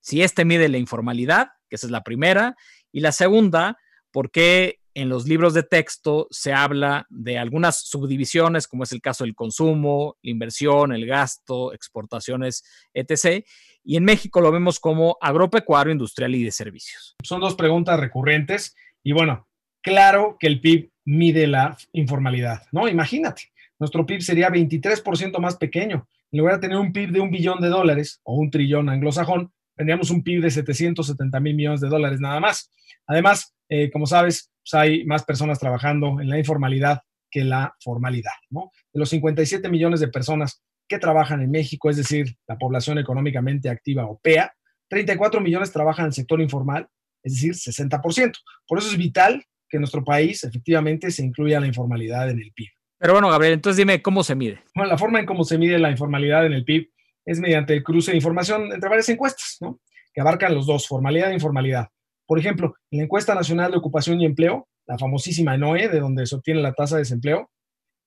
Si 0.00 0.22
este 0.22 0.44
mide 0.44 0.68
la 0.68 0.78
informalidad, 0.78 1.48
que 1.68 1.76
esa 1.76 1.88
es 1.88 1.90
la 1.90 2.04
primera, 2.04 2.54
y 2.92 3.00
la 3.00 3.10
segunda, 3.10 3.76
¿por 4.12 4.30
qué 4.30 4.78
en 4.94 5.08
los 5.08 5.26
libros 5.26 5.54
de 5.54 5.62
texto 5.62 6.28
se 6.30 6.52
habla 6.52 7.06
de 7.08 7.38
algunas 7.38 7.80
subdivisiones, 7.80 8.68
como 8.68 8.84
es 8.84 8.92
el 8.92 9.00
caso 9.00 9.24
del 9.24 9.34
consumo, 9.34 10.16
la 10.22 10.30
inversión, 10.30 10.92
el 10.92 11.06
gasto, 11.06 11.72
exportaciones, 11.72 12.62
etc. 12.92 13.44
Y 13.84 13.96
en 13.96 14.04
México 14.04 14.40
lo 14.40 14.52
vemos 14.52 14.78
como 14.78 15.16
agropecuario, 15.20 15.92
industrial 15.92 16.34
y 16.34 16.44
de 16.44 16.50
servicios. 16.50 17.16
Son 17.22 17.40
dos 17.40 17.54
preguntas 17.54 17.98
recurrentes 17.98 18.76
y 19.02 19.12
bueno, 19.12 19.48
claro 19.80 20.36
que 20.38 20.46
el 20.46 20.60
PIB 20.60 20.90
mide 21.04 21.46
la 21.46 21.76
informalidad, 21.92 22.62
¿no? 22.70 22.88
Imagínate, 22.88 23.50
nuestro 23.78 24.06
PIB 24.06 24.22
sería 24.22 24.48
23% 24.48 25.38
más 25.38 25.56
pequeño. 25.56 26.06
En 26.30 26.38
lugar 26.38 26.54
de 26.54 26.60
tener 26.60 26.78
un 26.78 26.92
PIB 26.92 27.10
de 27.10 27.20
un 27.20 27.30
billón 27.30 27.60
de 27.60 27.68
dólares 27.68 28.20
o 28.22 28.34
un 28.34 28.50
trillón 28.50 28.88
anglosajón, 28.88 29.52
tendríamos 29.76 30.10
un 30.10 30.22
PIB 30.22 30.42
de 30.42 30.50
770 30.50 31.40
mil 31.40 31.56
millones 31.56 31.80
de 31.80 31.88
dólares 31.88 32.20
nada 32.20 32.38
más. 32.38 32.70
Además, 33.06 33.54
eh, 33.68 33.90
como 33.90 34.06
sabes, 34.06 34.52
pues 34.62 34.74
hay 34.74 35.04
más 35.04 35.24
personas 35.24 35.58
trabajando 35.58 36.20
en 36.20 36.28
la 36.28 36.38
informalidad 36.38 37.02
que 37.30 37.42
la 37.42 37.74
formalidad, 37.80 38.30
¿no? 38.50 38.70
De 38.92 39.00
los 39.00 39.08
57 39.10 39.68
millones 39.68 40.00
de 40.00 40.08
personas 40.08 40.62
que 40.92 40.98
trabajan 40.98 41.40
en 41.40 41.50
México, 41.50 41.88
es 41.88 41.96
decir, 41.96 42.36
la 42.46 42.58
población 42.58 42.98
económicamente 42.98 43.70
activa 43.70 44.04
o 44.04 44.20
PEA, 44.20 44.52
34 44.88 45.40
millones 45.40 45.72
trabajan 45.72 46.04
en 46.04 46.08
el 46.08 46.12
sector 46.12 46.38
informal, 46.42 46.86
es 47.22 47.34
decir, 47.34 47.54
60%. 47.54 48.32
Por 48.68 48.78
eso 48.78 48.90
es 48.90 48.98
vital 48.98 49.42
que 49.70 49.78
en 49.78 49.80
nuestro 49.80 50.04
país 50.04 50.44
efectivamente 50.44 51.10
se 51.10 51.24
incluya 51.24 51.60
la 51.60 51.66
informalidad 51.66 52.28
en 52.28 52.40
el 52.40 52.52
PIB. 52.52 52.68
Pero 52.98 53.14
bueno, 53.14 53.30
Gabriel, 53.30 53.54
entonces 53.54 53.78
dime 53.78 54.02
cómo 54.02 54.22
se 54.22 54.34
mide. 54.34 54.60
Bueno, 54.74 54.90
la 54.90 54.98
forma 54.98 55.18
en 55.18 55.24
cómo 55.24 55.44
se 55.44 55.56
mide 55.56 55.78
la 55.78 55.90
informalidad 55.90 56.44
en 56.44 56.52
el 56.52 56.64
PIB 56.64 56.90
es 57.24 57.40
mediante 57.40 57.72
el 57.72 57.82
cruce 57.82 58.10
de 58.10 58.18
información 58.18 58.70
entre 58.70 58.90
varias 58.90 59.08
encuestas, 59.08 59.56
¿no? 59.60 59.80
Que 60.12 60.20
abarcan 60.20 60.54
los 60.54 60.66
dos, 60.66 60.86
formalidad 60.86 61.30
e 61.30 61.34
informalidad. 61.34 61.88
Por 62.26 62.38
ejemplo, 62.38 62.74
en 62.90 62.98
la 62.98 63.04
encuesta 63.04 63.34
nacional 63.34 63.70
de 63.70 63.78
ocupación 63.78 64.20
y 64.20 64.26
empleo, 64.26 64.68
la 64.86 64.98
famosísima 64.98 65.54
ENOE, 65.54 65.88
de 65.88 66.00
donde 66.00 66.26
se 66.26 66.36
obtiene 66.36 66.60
la 66.60 66.74
tasa 66.74 66.96
de 66.96 67.02
desempleo, 67.02 67.50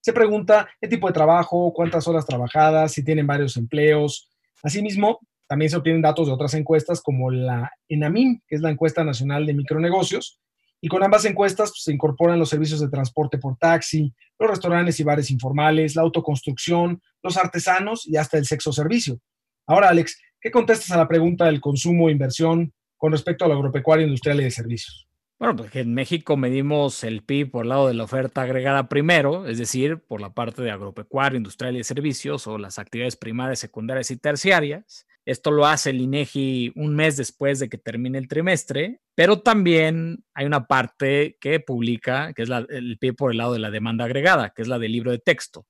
se 0.06 0.14
pregunta 0.14 0.70
qué 0.80 0.88
tipo 0.88 1.08
de 1.08 1.14
trabajo, 1.14 1.74
cuántas 1.74 2.08
horas 2.08 2.28
trabajadas, 2.28 2.92
si 2.92 3.04
tienen 3.04 3.26
varios 3.26 3.58
empleos. 3.58 4.30
Asimismo, 4.62 5.20
también 5.48 5.72
se 5.72 5.78
obtienen 5.78 6.04
datos 6.04 6.28
de 6.28 6.34
otras 6.34 6.54
encuestas 6.54 7.02
como 7.02 7.32
la 7.32 7.72
ENAMIM, 7.90 8.40
que 8.48 8.56
es 8.56 8.62
la 8.62 8.70
encuesta 8.70 9.04
nacional 9.04 9.48
de 9.48 9.56
micronegocios, 9.56 10.40
Y 10.80 10.90
con 10.90 11.04
ambas 11.04 11.26
encuestas 11.26 11.72
pues, 11.72 11.82
se 11.86 11.92
incorporan 11.92 12.38
los 12.38 12.50
servicios 12.50 12.82
de 12.82 12.90
transporte 12.90 13.40
por 13.40 13.58
taxi, 13.58 14.14
los 14.38 14.48
restaurantes 14.48 15.00
y 15.00 15.04
bares 15.04 15.32
informales, 15.32 15.96
la 15.96 16.04
autoconstrucción, 16.04 17.02
los 17.24 17.36
artesanos 17.38 18.06
y 18.06 18.18
hasta 18.18 18.38
el 18.38 18.46
sexo 18.46 18.72
servicio. 18.72 19.18
Ahora, 19.66 19.90
Alex, 19.90 20.22
¿qué 20.40 20.52
contestas 20.52 20.92
a 20.92 20.98
la 20.98 21.08
pregunta 21.08 21.46
del 21.46 21.62
consumo 21.62 22.10
e 22.10 22.12
inversión 22.12 22.72
con 22.96 23.12
respecto 23.12 23.44
a 23.44 23.48
la 23.48 23.56
agropecuaria 23.56 24.06
industrial 24.06 24.40
y 24.42 24.44
de 24.44 24.52
servicios? 24.52 25.08
Bueno, 25.38 25.58
pues 25.58 25.76
en 25.76 25.94
México 25.94 26.38
medimos 26.38 27.04
el 27.04 27.22
PIB 27.22 27.52
por 27.52 27.66
el 27.66 27.70
lado 27.70 27.90
de 27.90 27.94
la 27.94 28.06
oferta 28.06 28.44
agregada 28.44 28.88
primero, 28.88 29.46
es 29.48 29.58
decir, 29.58 30.00
por 30.00 30.22
la 30.22 30.34
parte 30.34 30.62
de 30.62 30.72
agropecuario, 30.72 31.36
industrial 31.36 31.76
y 31.76 31.84
servicios 31.84 32.48
o 32.48 32.58
las 32.58 32.80
actividades 32.80 33.18
primarias, 33.18 33.60
secundarias 33.60 34.12
y 34.12 34.18
terciarias. 34.18 35.06
Esto 35.26 35.52
lo 35.52 35.66
hace 35.66 35.90
el 35.90 36.00
INEGI 36.00 36.72
un 36.78 36.96
mes 36.96 37.18
después 37.18 37.60
de 37.60 37.68
que 37.68 37.78
termine 37.78 38.18
el 38.18 38.30
trimestre, 38.30 39.02
pero 39.14 39.42
también 39.42 40.24
hay 40.34 40.46
una 40.46 40.68
parte 40.68 41.38
que 41.42 41.60
publica, 41.60 42.32
que 42.34 42.44
es 42.44 42.50
el 42.70 42.98
PIB 42.98 43.16
por 43.18 43.32
el 43.32 43.38
lado 43.40 43.54
de 43.54 43.60
la 43.60 43.72
demanda 43.72 44.06
agregada, 44.06 44.52
que 44.56 44.62
es 44.62 44.70
la 44.70 44.80
del 44.80 44.94
libro 44.94 45.12
de 45.12 45.20
texto. 45.20 45.66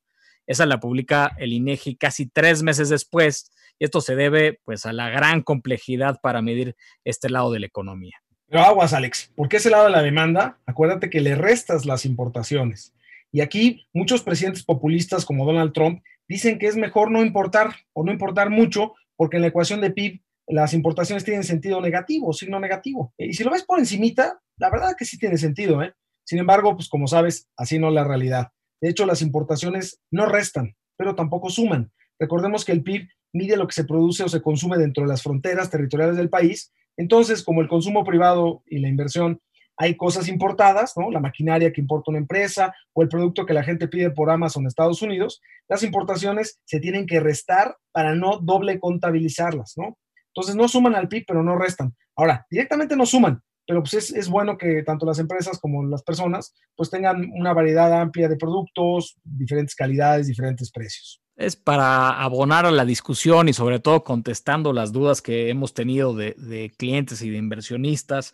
Esa 0.45 0.67
la 0.67 0.79
publica 0.79 1.35
el 1.39 1.53
INEGI 1.53 1.95
casi 1.95 2.27
tres 2.27 2.61
meses 2.61 2.89
después 2.89 3.51
y 3.79 3.85
esto 3.85 3.99
se 3.99 4.15
debe 4.15 4.59
pues 4.63 4.85
a 4.85 4.93
la 4.93 5.09
gran 5.09 5.41
complejidad 5.41 6.19
para 6.21 6.43
medir 6.43 6.75
este 7.03 7.31
lado 7.31 7.51
de 7.51 7.61
la 7.61 7.65
economía. 7.65 8.21
Pero 8.47 8.61
aguas, 8.61 8.93
Alex, 8.93 9.31
porque 9.35 9.57
ese 9.57 9.69
lado 9.69 9.85
de 9.85 9.91
la 9.91 10.03
demanda, 10.03 10.59
acuérdate 10.65 11.09
que 11.09 11.21
le 11.21 11.35
restas 11.35 11.85
las 11.85 12.05
importaciones. 12.05 12.93
Y 13.31 13.41
aquí 13.41 13.87
muchos 13.93 14.23
presidentes 14.23 14.63
populistas 14.63 15.25
como 15.25 15.45
Donald 15.45 15.73
Trump 15.73 16.01
dicen 16.27 16.59
que 16.59 16.67
es 16.67 16.77
mejor 16.77 17.11
no 17.11 17.23
importar 17.23 17.75
o 17.93 18.03
no 18.03 18.11
importar 18.11 18.49
mucho 18.49 18.93
porque 19.15 19.37
en 19.37 19.41
la 19.41 19.49
ecuación 19.49 19.81
de 19.81 19.91
PIB 19.91 20.21
las 20.47 20.73
importaciones 20.73 21.23
tienen 21.23 21.43
sentido 21.43 21.81
negativo, 21.81 22.31
signo 22.33 22.59
negativo. 22.59 23.13
Y 23.17 23.33
si 23.33 23.43
lo 23.43 23.51
ves 23.51 23.63
por 23.63 23.79
encimita, 23.79 24.39
la 24.57 24.69
verdad 24.69 24.91
es 24.91 24.95
que 24.95 25.05
sí 25.05 25.17
tiene 25.17 25.37
sentido, 25.37 25.81
¿eh? 25.81 25.93
Sin 26.23 26.39
embargo, 26.39 26.75
pues 26.75 26.87
como 26.87 27.07
sabes, 27.07 27.49
así 27.57 27.79
no 27.79 27.89
es 27.89 27.93
la 27.93 28.03
realidad. 28.03 28.49
De 28.81 28.89
hecho, 28.89 29.05
las 29.05 29.21
importaciones 29.21 30.01
no 30.11 30.27
restan, 30.27 30.75
pero 30.97 31.15
tampoco 31.15 31.49
suman. 31.49 31.91
Recordemos 32.19 32.63
que 32.63 32.71
el 32.71 32.83
PIB 32.83 33.07
mide 33.33 33.57
lo 33.57 33.67
que 33.67 33.73
se 33.73 33.85
produce 33.85 34.23
o 34.23 34.29
se 34.29 34.41
consume 34.41 34.77
dentro 34.77 35.03
de 35.03 35.09
las 35.09 35.21
fronteras 35.21 35.69
territoriales 35.69 36.15
del 36.15 36.29
país 36.29 36.71
entonces, 36.97 37.43
como 37.43 37.61
el 37.61 37.67
consumo 37.67 38.03
privado 38.03 38.63
y 38.67 38.79
la 38.79 38.89
inversión, 38.89 39.41
hay 39.77 39.97
cosas 39.97 40.29
importadas, 40.29 40.93
¿no? 40.95 41.11
La 41.11 41.19
maquinaria 41.19 41.73
que 41.73 41.81
importa 41.81 42.11
una 42.11 42.19
empresa 42.19 42.73
o 42.93 43.01
el 43.01 43.09
producto 43.09 43.45
que 43.45 43.53
la 43.53 43.63
gente 43.63 43.87
pide 43.87 44.09
por 44.09 44.29
Amazon 44.29 44.65
Estados 44.67 45.01
Unidos, 45.01 45.41
las 45.67 45.83
importaciones 45.83 46.61
se 46.63 46.79
tienen 46.79 47.05
que 47.05 47.19
restar 47.19 47.75
para 47.91 48.15
no 48.15 48.39
doble 48.39 48.79
contabilizarlas, 48.79 49.73
¿no? 49.75 49.97
Entonces 50.27 50.55
no 50.55 50.67
suman 50.67 50.95
al 50.95 51.09
PIB, 51.09 51.25
pero 51.27 51.43
no 51.43 51.57
restan. 51.57 51.93
Ahora, 52.15 52.45
directamente 52.49 52.95
no 52.95 53.05
suman, 53.05 53.41
pero 53.67 53.81
pues 53.81 53.95
es, 53.95 54.13
es, 54.13 54.29
bueno 54.29 54.57
que 54.57 54.83
tanto 54.83 55.05
las 55.05 55.19
empresas 55.19 55.59
como 55.59 55.83
las 55.85 56.03
personas 56.03 56.53
pues 56.75 56.89
tengan 56.89 57.29
una 57.33 57.53
variedad 57.53 58.01
amplia 58.01 58.29
de 58.29 58.37
productos, 58.37 59.17
diferentes 59.23 59.75
calidades, 59.75 60.27
diferentes 60.27 60.71
precios 60.71 61.24
es 61.35 61.55
para 61.55 62.21
abonar 62.21 62.65
a 62.65 62.71
la 62.71 62.85
discusión 62.85 63.49
y 63.49 63.53
sobre 63.53 63.79
todo 63.79 64.03
contestando 64.03 64.73
las 64.73 64.91
dudas 64.93 65.21
que 65.21 65.49
hemos 65.49 65.73
tenido 65.73 66.13
de, 66.13 66.73
clientes 66.77 67.21
y 67.21 67.29
de 67.29 67.37
inversionistas. 67.37 68.33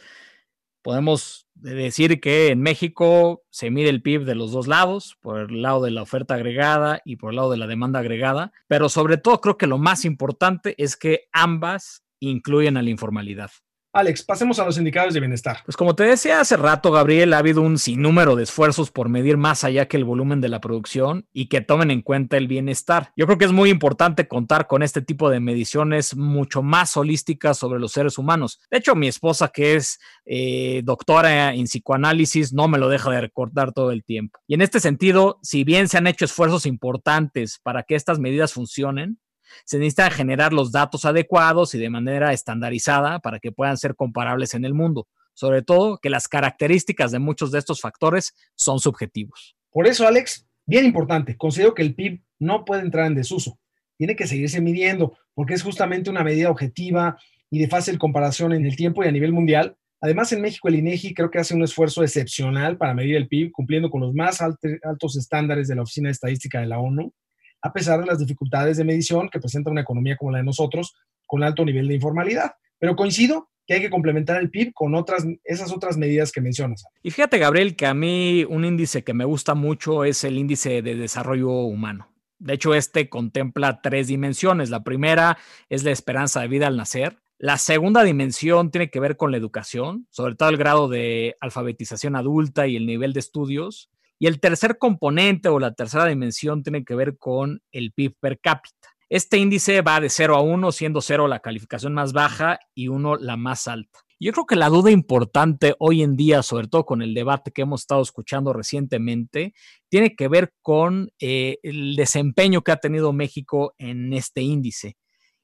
Podemos 0.84 1.48
decir 1.54 2.20
que 2.20 2.50
en 2.50 2.62
México 2.62 3.44
se 3.50 3.70
mide 3.70 3.90
el 3.90 4.02
PIB 4.02 4.26
de 4.26 4.36
los 4.36 4.52
dos 4.52 4.68
lados, 4.68 5.18
por 5.22 5.52
el 5.52 5.62
lado 5.62 5.84
de 5.84 5.92
la 5.92 6.02
oferta 6.02 6.36
agregada 6.36 7.02
y 7.06 7.18
por 7.18 7.32
el 7.32 7.38
lado 7.38 7.52
de 7.52 7.58
la 7.58 7.68
demanda 7.68 8.00
agregada, 8.00 8.52
pero 8.68 8.90
sobre 8.90 9.18
todo 9.18 9.42
creo 9.42 9.58
que 9.58 9.68
lo 9.68 9.78
más 9.78 10.06
importante 10.06 10.76
es 10.78 10.96
que 10.96 11.28
ambas 11.32 12.04
incluyen 12.20 12.78
a 12.78 12.82
la 12.82 12.90
informalidad. 12.90 13.52
Alex, 13.94 14.24
pasemos 14.24 14.58
a 14.58 14.64
los 14.64 14.78
indicadores 14.78 15.14
de 15.14 15.20
bienestar. 15.20 15.60
Pues 15.66 15.76
como 15.76 15.96
te 15.96 16.04
decía 16.04 16.40
hace 16.40 16.56
rato, 16.56 16.92
Gabriel, 16.92 17.34
ha 17.34 17.40
habido 17.40 17.62
un 17.62 17.78
sinnúmero 17.78 18.38
de 18.38 18.44
esfuerzos 18.44 18.90
por 18.90 19.10
medir 19.10 19.36
más 19.36 19.66
allá 19.66 19.90
que 19.90 19.98
el 19.98 20.06
volumen 20.06 20.40
de 20.40 20.48
la 20.48 20.62
producción 20.62 21.28
y 21.34 21.48
que 21.48 21.60
tomen 21.60 21.92
en 21.92 22.02
cuenta 22.02 22.38
el 22.38 22.48
bienestar. 22.48 23.12
Yo 23.18 23.26
creo 23.26 23.38
que 23.38 23.44
es 23.44 23.52
muy 23.52 23.70
importante 23.70 24.30
contar 24.30 24.68
con 24.68 24.82
este 24.82 25.02
tipo 25.02 25.30
de 25.30 25.42
mediciones 25.42 26.16
mucho 26.16 26.64
más 26.64 26.96
holísticas 26.96 27.58
sobre 27.58 27.82
los 27.82 27.92
seres 27.92 28.18
humanos. 28.18 28.62
De 28.72 28.78
hecho, 28.78 28.96
mi 28.96 29.10
esposa, 29.10 29.50
que 29.50 29.76
es 29.76 30.00
eh, 30.26 30.82
doctora 30.86 31.54
en 31.54 31.66
psicoanálisis, 31.66 32.54
no 32.54 32.70
me 32.70 32.78
lo 32.78 32.88
deja 32.88 33.12
de 33.12 33.20
recordar 33.20 33.74
todo 33.74 33.92
el 33.92 34.06
tiempo. 34.06 34.40
Y 34.48 34.54
en 34.54 34.62
este 34.62 34.80
sentido, 34.80 35.38
si 35.42 35.66
bien 35.66 35.90
se 35.90 35.98
han 35.98 36.08
hecho 36.08 36.24
esfuerzos 36.24 36.66
importantes 36.66 37.60
para 37.62 37.84
que 37.84 37.96
estas 37.96 38.20
medidas 38.20 38.54
funcionen, 38.54 39.20
se 39.66 39.78
necesita 39.78 40.10
generar 40.10 40.54
los 40.54 40.72
datos 40.72 41.06
adecuados 41.06 41.74
y 41.76 41.80
de 41.80 41.90
manera 41.90 42.34
estandarizada 42.34 43.20
para 43.20 43.40
que 43.40 43.52
puedan 43.52 43.78
ser 43.78 43.96
comparables 43.96 44.54
en 44.54 44.66
el 44.66 44.74
mundo. 44.74 45.08
Sobre 45.34 45.62
todo 45.62 45.98
que 45.98 46.10
las 46.10 46.28
características 46.28 47.12
de 47.12 47.20
muchos 47.20 47.52
de 47.52 47.60
estos 47.60 47.82
factores 47.82 48.34
son 48.56 48.80
subjetivos. 48.80 49.56
Por 49.72 49.88
eso, 49.88 50.08
Alex, 50.08 50.46
bien 50.66 50.86
importante, 50.86 51.38
considero 51.38 51.74
que 51.74 51.82
el 51.82 51.96
PIB 51.96 52.22
no 52.40 52.66
puede 52.66 52.82
entrar 52.82 53.08
en 53.08 53.16
desuso. 53.16 53.58
Tiene 53.98 54.16
que 54.16 54.28
seguirse 54.28 54.62
midiendo 54.62 55.18
porque 55.34 55.54
es 55.54 55.64
justamente 55.64 56.10
una 56.10 56.24
medida 56.24 56.50
objetiva 56.50 57.18
y 57.50 57.60
de 57.60 57.68
fácil 57.68 57.98
comparación 57.98 58.54
en 58.54 58.66
el 58.66 58.76
tiempo 58.76 59.04
y 59.04 59.08
a 59.08 59.12
nivel 59.12 59.32
mundial. 59.32 59.78
Además, 60.02 60.32
en 60.32 60.42
México 60.42 60.68
el 60.68 60.76
INEGI 60.76 61.14
creo 61.14 61.30
que 61.30 61.40
hace 61.40 61.54
un 61.54 61.64
esfuerzo 61.64 62.04
excepcional 62.04 62.78
para 62.78 62.94
medir 62.94 63.16
el 63.16 63.28
PIB, 63.28 63.52
cumpliendo 63.52 63.90
con 63.90 64.02
los 64.02 64.14
más 64.14 64.42
altos 64.42 65.16
estándares 65.16 65.68
de 65.68 65.76
la 65.76 65.84
Oficina 65.84 66.08
de 66.08 66.14
Estadística 66.14 66.60
de 66.60 66.68
la 66.68 66.80
ONU 66.80 67.14
a 67.62 67.74
pesar 67.74 68.00
de 68.00 68.06
las 68.06 68.20
dificultades 68.20 68.78
de 68.78 68.84
medición 68.84 69.30
que 69.30 69.40
presenta 69.40 69.72
una 69.72 69.82
economía 69.82 70.18
como 70.18 70.32
la 70.32 70.40
de 70.40 70.44
nosotros, 70.44 70.96
con 71.28 71.44
alto 71.44 71.64
nivel 71.64 71.88
de 71.88 71.96
informalidad. 71.96 72.54
Pero 72.80 72.96
coincido 72.96 73.50
que 73.68 73.76
hay 73.76 73.82
que 73.82 73.90
complementar 73.90 74.42
el 74.42 74.50
PIB 74.50 74.74
con 74.74 74.96
otras, 74.96 75.26
esas 75.44 75.72
otras 75.72 75.98
medidas 75.98 76.32
que 76.32 76.42
mencionas. 76.42 76.84
Y 77.04 77.12
fíjate, 77.12 77.38
Gabriel, 77.38 77.76
que 77.76 77.86
a 77.86 77.94
mí 77.94 78.46
un 78.50 78.66
índice 78.66 79.04
que 79.04 79.14
me 79.14 79.26
gusta 79.26 79.54
mucho 79.54 80.04
es 80.04 80.24
el 80.24 80.38
índice 80.38 80.82
de 80.82 80.96
desarrollo 80.96 81.52
humano. 81.52 82.12
De 82.40 82.54
hecho, 82.54 82.74
este 82.74 83.08
contempla 83.08 83.82
tres 83.82 84.08
dimensiones. 84.08 84.72
La 84.72 84.84
primera 84.84 85.38
es 85.70 85.84
la 85.84 85.92
esperanza 85.92 86.42
de 86.42 86.48
vida 86.48 86.68
al 86.68 86.76
nacer. 86.76 87.20
La 87.38 87.58
segunda 87.58 88.04
dimensión 88.04 88.72
tiene 88.72 88.90
que 88.90 89.00
ver 89.00 89.16
con 89.16 89.32
la 89.32 89.38
educación, 89.38 90.08
sobre 90.10 90.36
todo 90.36 90.50
el 90.50 90.58
grado 90.58 90.90
de 90.90 91.36
alfabetización 91.40 92.16
adulta 92.16 92.68
y 92.68 92.76
el 92.76 92.88
nivel 92.88 93.14
de 93.14 93.20
estudios. 93.20 93.92
Y 94.22 94.28
el 94.28 94.40
tercer 94.40 94.78
componente 94.78 95.50
o 95.50 95.58
la 95.58 95.74
tercera 95.74 96.06
dimensión 96.06 96.62
tiene 96.62 96.86
que 96.86 96.94
ver 96.94 97.18
con 97.18 97.64
el 97.72 97.92
PIB 97.92 98.18
per 98.20 98.40
cápita. 98.40 98.90
Este 99.10 99.40
índice 99.40 99.82
va 99.82 100.00
de 100.00 100.12
0 100.12 100.36
a 100.36 100.42
1, 100.42 100.72
siendo 100.74 101.02
0 101.02 101.28
la 101.28 101.40
calificación 101.40 101.96
más 101.96 102.14
baja 102.14 102.60
y 102.76 102.88
1 102.88 103.16
la 103.16 103.36
más 103.36 103.68
alta. 103.68 104.02
Yo 104.20 104.32
creo 104.32 104.46
que 104.46 104.56
la 104.56 104.70
duda 104.70 104.92
importante 104.92 105.74
hoy 105.80 106.04
en 106.04 106.16
día, 106.16 106.44
sobre 106.44 106.68
todo 106.68 106.86
con 106.86 107.02
el 107.02 107.16
debate 107.16 107.50
que 107.50 107.64
hemos 107.64 107.82
estado 107.82 108.04
escuchando 108.04 108.54
recientemente, 108.54 109.56
tiene 109.90 110.16
que 110.16 110.28
ver 110.28 110.54
con 110.62 111.10
eh, 111.20 111.58
el 111.64 111.96
desempeño 111.96 112.62
que 112.62 112.74
ha 112.74 112.78
tenido 112.78 113.14
México 113.14 113.74
en 113.80 114.14
este 114.14 114.44
índice. 114.44 114.98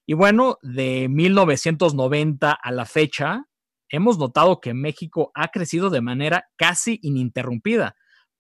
Y 0.06 0.14
bueno, 0.14 0.60
de 0.62 1.08
1990 1.10 2.52
a 2.52 2.72
la 2.72 2.86
fecha, 2.86 3.46
hemos 3.90 4.20
notado 4.20 4.60
que 4.60 4.76
México 4.76 5.32
ha 5.34 5.48
crecido 5.48 5.90
de 5.90 6.02
manera 6.02 6.46
casi 6.58 7.00
ininterrumpida 7.02 7.96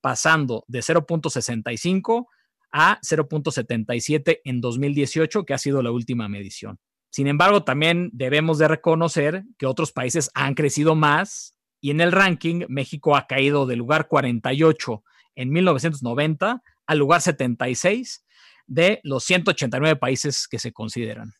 pasando 0.07 0.63
de 0.69 0.79
0.65 0.79 2.27
a 2.71 2.97
0.77 3.01 4.39
en 4.45 4.61
2018, 4.61 5.43
que 5.43 5.53
ha 5.53 5.57
sido 5.57 5.81
la 5.81 5.91
última 5.91 6.29
medición. 6.29 6.79
Sin 7.09 7.27
embargo, 7.27 7.65
también 7.65 8.09
debemos 8.13 8.57
de 8.57 8.69
reconocer 8.69 9.43
que 9.57 9.65
otros 9.65 9.91
países 9.91 10.31
han 10.33 10.53
crecido 10.53 10.95
más 10.95 11.57
y 11.81 11.91
en 11.91 11.99
el 11.99 12.13
ranking 12.13 12.63
México 12.69 13.17
ha 13.17 13.27
caído 13.27 13.65
del 13.65 13.79
lugar 13.79 14.07
48 14.07 15.03
en 15.35 15.49
1990 15.49 16.63
al 16.85 16.97
lugar 16.97 17.19
76 17.19 18.25
de 18.65 19.01
los 19.03 19.25
189 19.25 19.97
países 19.97 20.47
que 20.47 20.57
se 20.57 20.71
consideran. 20.71 21.33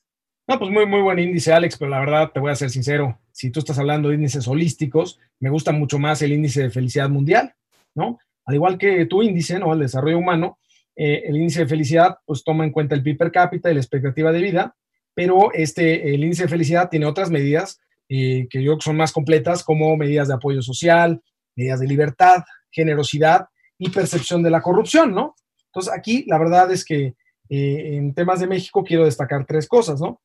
No, 0.46 0.60
pues 0.60 0.70
muy, 0.70 0.86
muy 0.86 1.00
buen 1.00 1.20
índice, 1.20 1.54
Alex, 1.54 1.78
pero 1.78 1.90
la 1.90 2.02
verdad 2.02 2.32
te 2.34 2.42
voy 2.42 2.52
a 2.52 2.56
ser 2.58 2.70
sincero, 2.70 3.18
si 3.32 3.50
tú 3.50 3.62
estás 3.62 3.80
hablando 3.80 4.10
de 4.10 4.16
índices 4.16 4.46
holísticos, 4.46 5.22
me 5.40 5.50
gusta 5.50 5.72
mucho 5.72 6.00
más 6.00 6.22
el 6.22 6.34
índice 6.34 6.64
de 6.64 6.70
felicidad 6.70 7.10
mundial, 7.10 7.56
¿no? 7.96 8.20
Al 8.48 8.56
igual 8.56 8.78
que 8.78 9.06
tu 9.06 9.22
índice, 9.22 9.60
¿no? 9.60 9.74
El 9.74 9.80
desarrollo 9.80 10.18
humano, 10.18 10.58
eh, 10.96 11.24
el 11.26 11.36
índice 11.36 11.60
de 11.60 11.68
felicidad, 11.68 12.18
pues 12.26 12.44
toma 12.46 12.64
en 12.64 12.72
cuenta 12.72 12.96
el 12.96 13.04
PIB 13.04 13.18
per 13.18 13.32
cápita 13.32 13.70
y 13.70 13.74
la 13.74 13.82
expectativa 13.82 14.32
de 14.32 14.42
vida, 14.42 14.76
pero 15.14 15.52
este, 15.54 16.14
el 16.14 16.24
índice 16.24 16.44
de 16.44 16.50
felicidad 16.50 16.90
tiene 16.90 17.06
otras 17.06 17.30
medidas 17.30 17.80
eh, 18.08 18.48
que 18.50 18.64
yo 18.64 18.72
creo 18.72 18.78
que 18.78 18.86
son 18.86 18.96
más 18.96 19.12
completas, 19.12 19.64
como 19.64 19.96
medidas 19.98 20.30
de 20.30 20.36
apoyo 20.36 20.62
social, 20.62 21.22
medidas 21.58 21.82
de 21.82 21.88
libertad, 21.88 22.44
generosidad 22.72 23.48
y 23.78 23.90
percepción 23.90 24.42
de 24.42 24.50
la 24.50 24.62
corrupción, 24.62 25.14
¿no? 25.14 25.36
Entonces, 25.66 25.92
aquí 25.94 26.24
la 26.26 26.38
verdad 26.38 26.72
es 26.72 26.86
que 26.86 27.16
eh, 27.50 27.96
en 27.98 28.14
temas 28.14 28.40
de 28.40 28.48
México 28.48 28.82
quiero 28.82 29.04
destacar 29.04 29.46
tres 29.46 29.68
cosas, 29.68 30.00
¿no? 30.00 30.22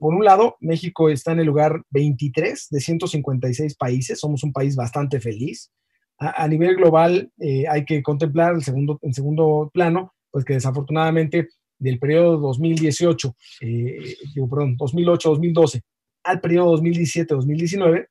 por 0.00 0.12
un 0.12 0.22
lado, 0.22 0.56
México 0.60 1.08
está 1.08 1.32
en 1.32 1.40
el 1.40 1.46
lugar 1.46 1.82
23 1.88 2.68
de 2.68 2.78
156 2.78 3.74
países, 3.76 4.20
somos 4.20 4.44
un 4.44 4.52
país 4.52 4.76
bastante 4.76 5.18
feliz 5.18 5.72
a, 6.18 6.46
nivel 6.46 6.76
global 6.76 7.30
eh, 7.38 7.66
hay 7.68 7.84
que 7.84 8.02
contemplar 8.02 8.54
el 8.54 8.62
segundo, 8.62 8.98
en 9.02 9.12
segundo 9.12 9.70
plano, 9.72 10.14
pues 10.30 10.44
que 10.44 10.54
desafortunadamente 10.54 11.48
del 11.78 11.98
periodo 11.98 12.38
2018, 12.38 13.34
eh, 13.62 14.16
perdón, 14.48 14.76
2008-2012 14.76 15.82
al 16.24 16.40
periodo 16.40 16.76
2017-2019, 16.78 18.06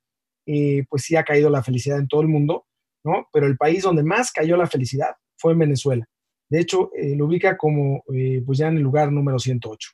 eh, 0.46 0.84
pues 0.89 1.03
sí 1.03 1.15
ha 1.15 1.24
caído 1.24 1.50
la 1.50 1.63
felicidad 1.63 2.00
en 2.00 2.08
todo 2.08 2.22
el 2.22 2.27
mundo, 2.27 2.65
¿no? 3.03 3.27
Pero 3.31 3.48
el 3.48 3.58
país 3.58 3.84
donde 3.84 4.03
más 4.03 4.31
cayó 4.31 4.58
la 4.58 4.67
felicidad 4.67 5.12
fue 5.38 5.53
en 5.53 5.60
Venezuela. 5.60 6.05
De 6.50 6.60
hecho, 6.60 6.91
eh, 6.96 7.15
lo 7.15 7.25
ubica 7.25 7.58
como 7.58 8.03
eh, 8.13 8.41
pues 8.46 8.58
ya 8.58 8.67
en 8.67 8.77
el 8.77 8.84
lugar 8.84 9.12
número 9.12 9.39
108. 9.39 9.91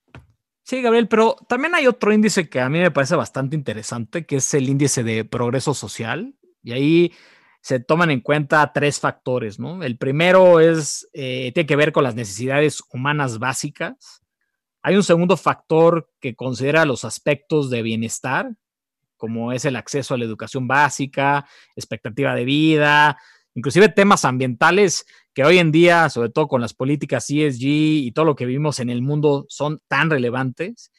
Sí, 0.63 0.81
Gabriel, 0.81 1.07
pero 1.07 1.35
también 1.47 1.75
hay 1.75 1.87
otro 1.87 2.11
índice 2.11 2.49
que 2.49 2.59
a 2.59 2.69
mí 2.69 2.79
me 2.79 2.91
parece 2.91 3.15
bastante 3.15 3.55
interesante, 3.55 4.25
que 4.25 4.37
es 4.37 4.53
el 4.53 4.67
índice 4.67 5.03
de 5.03 5.23
progreso 5.23 5.73
social. 5.73 6.35
Y 6.63 6.71
ahí 6.71 7.13
se 7.67 7.81
toman 7.81 8.11
en 8.11 8.21
cuenta 8.21 8.71
tres 8.71 8.97
factores, 8.97 9.59
¿no? 9.59 9.83
El 9.83 9.97
primero 9.97 10.61
es, 10.61 11.05
eh, 11.11 11.51
tiene 11.53 11.67
que 11.67 11.75
ver 11.75 11.91
con 11.91 12.05
las 12.05 12.15
necesidades 12.15 12.81
humanas 12.93 13.39
básicas. 13.39 14.21
Hay 14.81 14.95
un 14.95 15.03
segundo 15.03 15.35
factor 15.35 16.09
que 16.21 16.33
considera 16.33 16.85
los 16.85 17.03
aspectos 17.03 17.69
de 17.69 17.81
bienestar, 17.81 18.55
como 19.17 19.51
es 19.51 19.65
el 19.65 19.75
acceso 19.75 20.13
a 20.13 20.17
la 20.17 20.23
educación 20.23 20.65
básica, 20.65 21.45
expectativa 21.75 22.33
de 22.35 22.45
vida, 22.45 23.17
inclusive 23.53 23.89
temas 23.89 24.23
ambientales 24.23 25.05
que 25.33 25.43
hoy 25.43 25.57
en 25.57 25.73
día, 25.73 26.09
sobre 26.09 26.29
todo 26.29 26.47
con 26.47 26.61
las 26.61 26.73
políticas 26.73 27.29
ESG 27.29 27.65
y 27.65 28.11
todo 28.13 28.23
lo 28.23 28.37
que 28.37 28.45
vivimos 28.45 28.79
en 28.79 28.89
el 28.89 29.01
mundo, 29.01 29.45
son 29.49 29.81
tan 29.89 30.09
relevantes. 30.09 30.93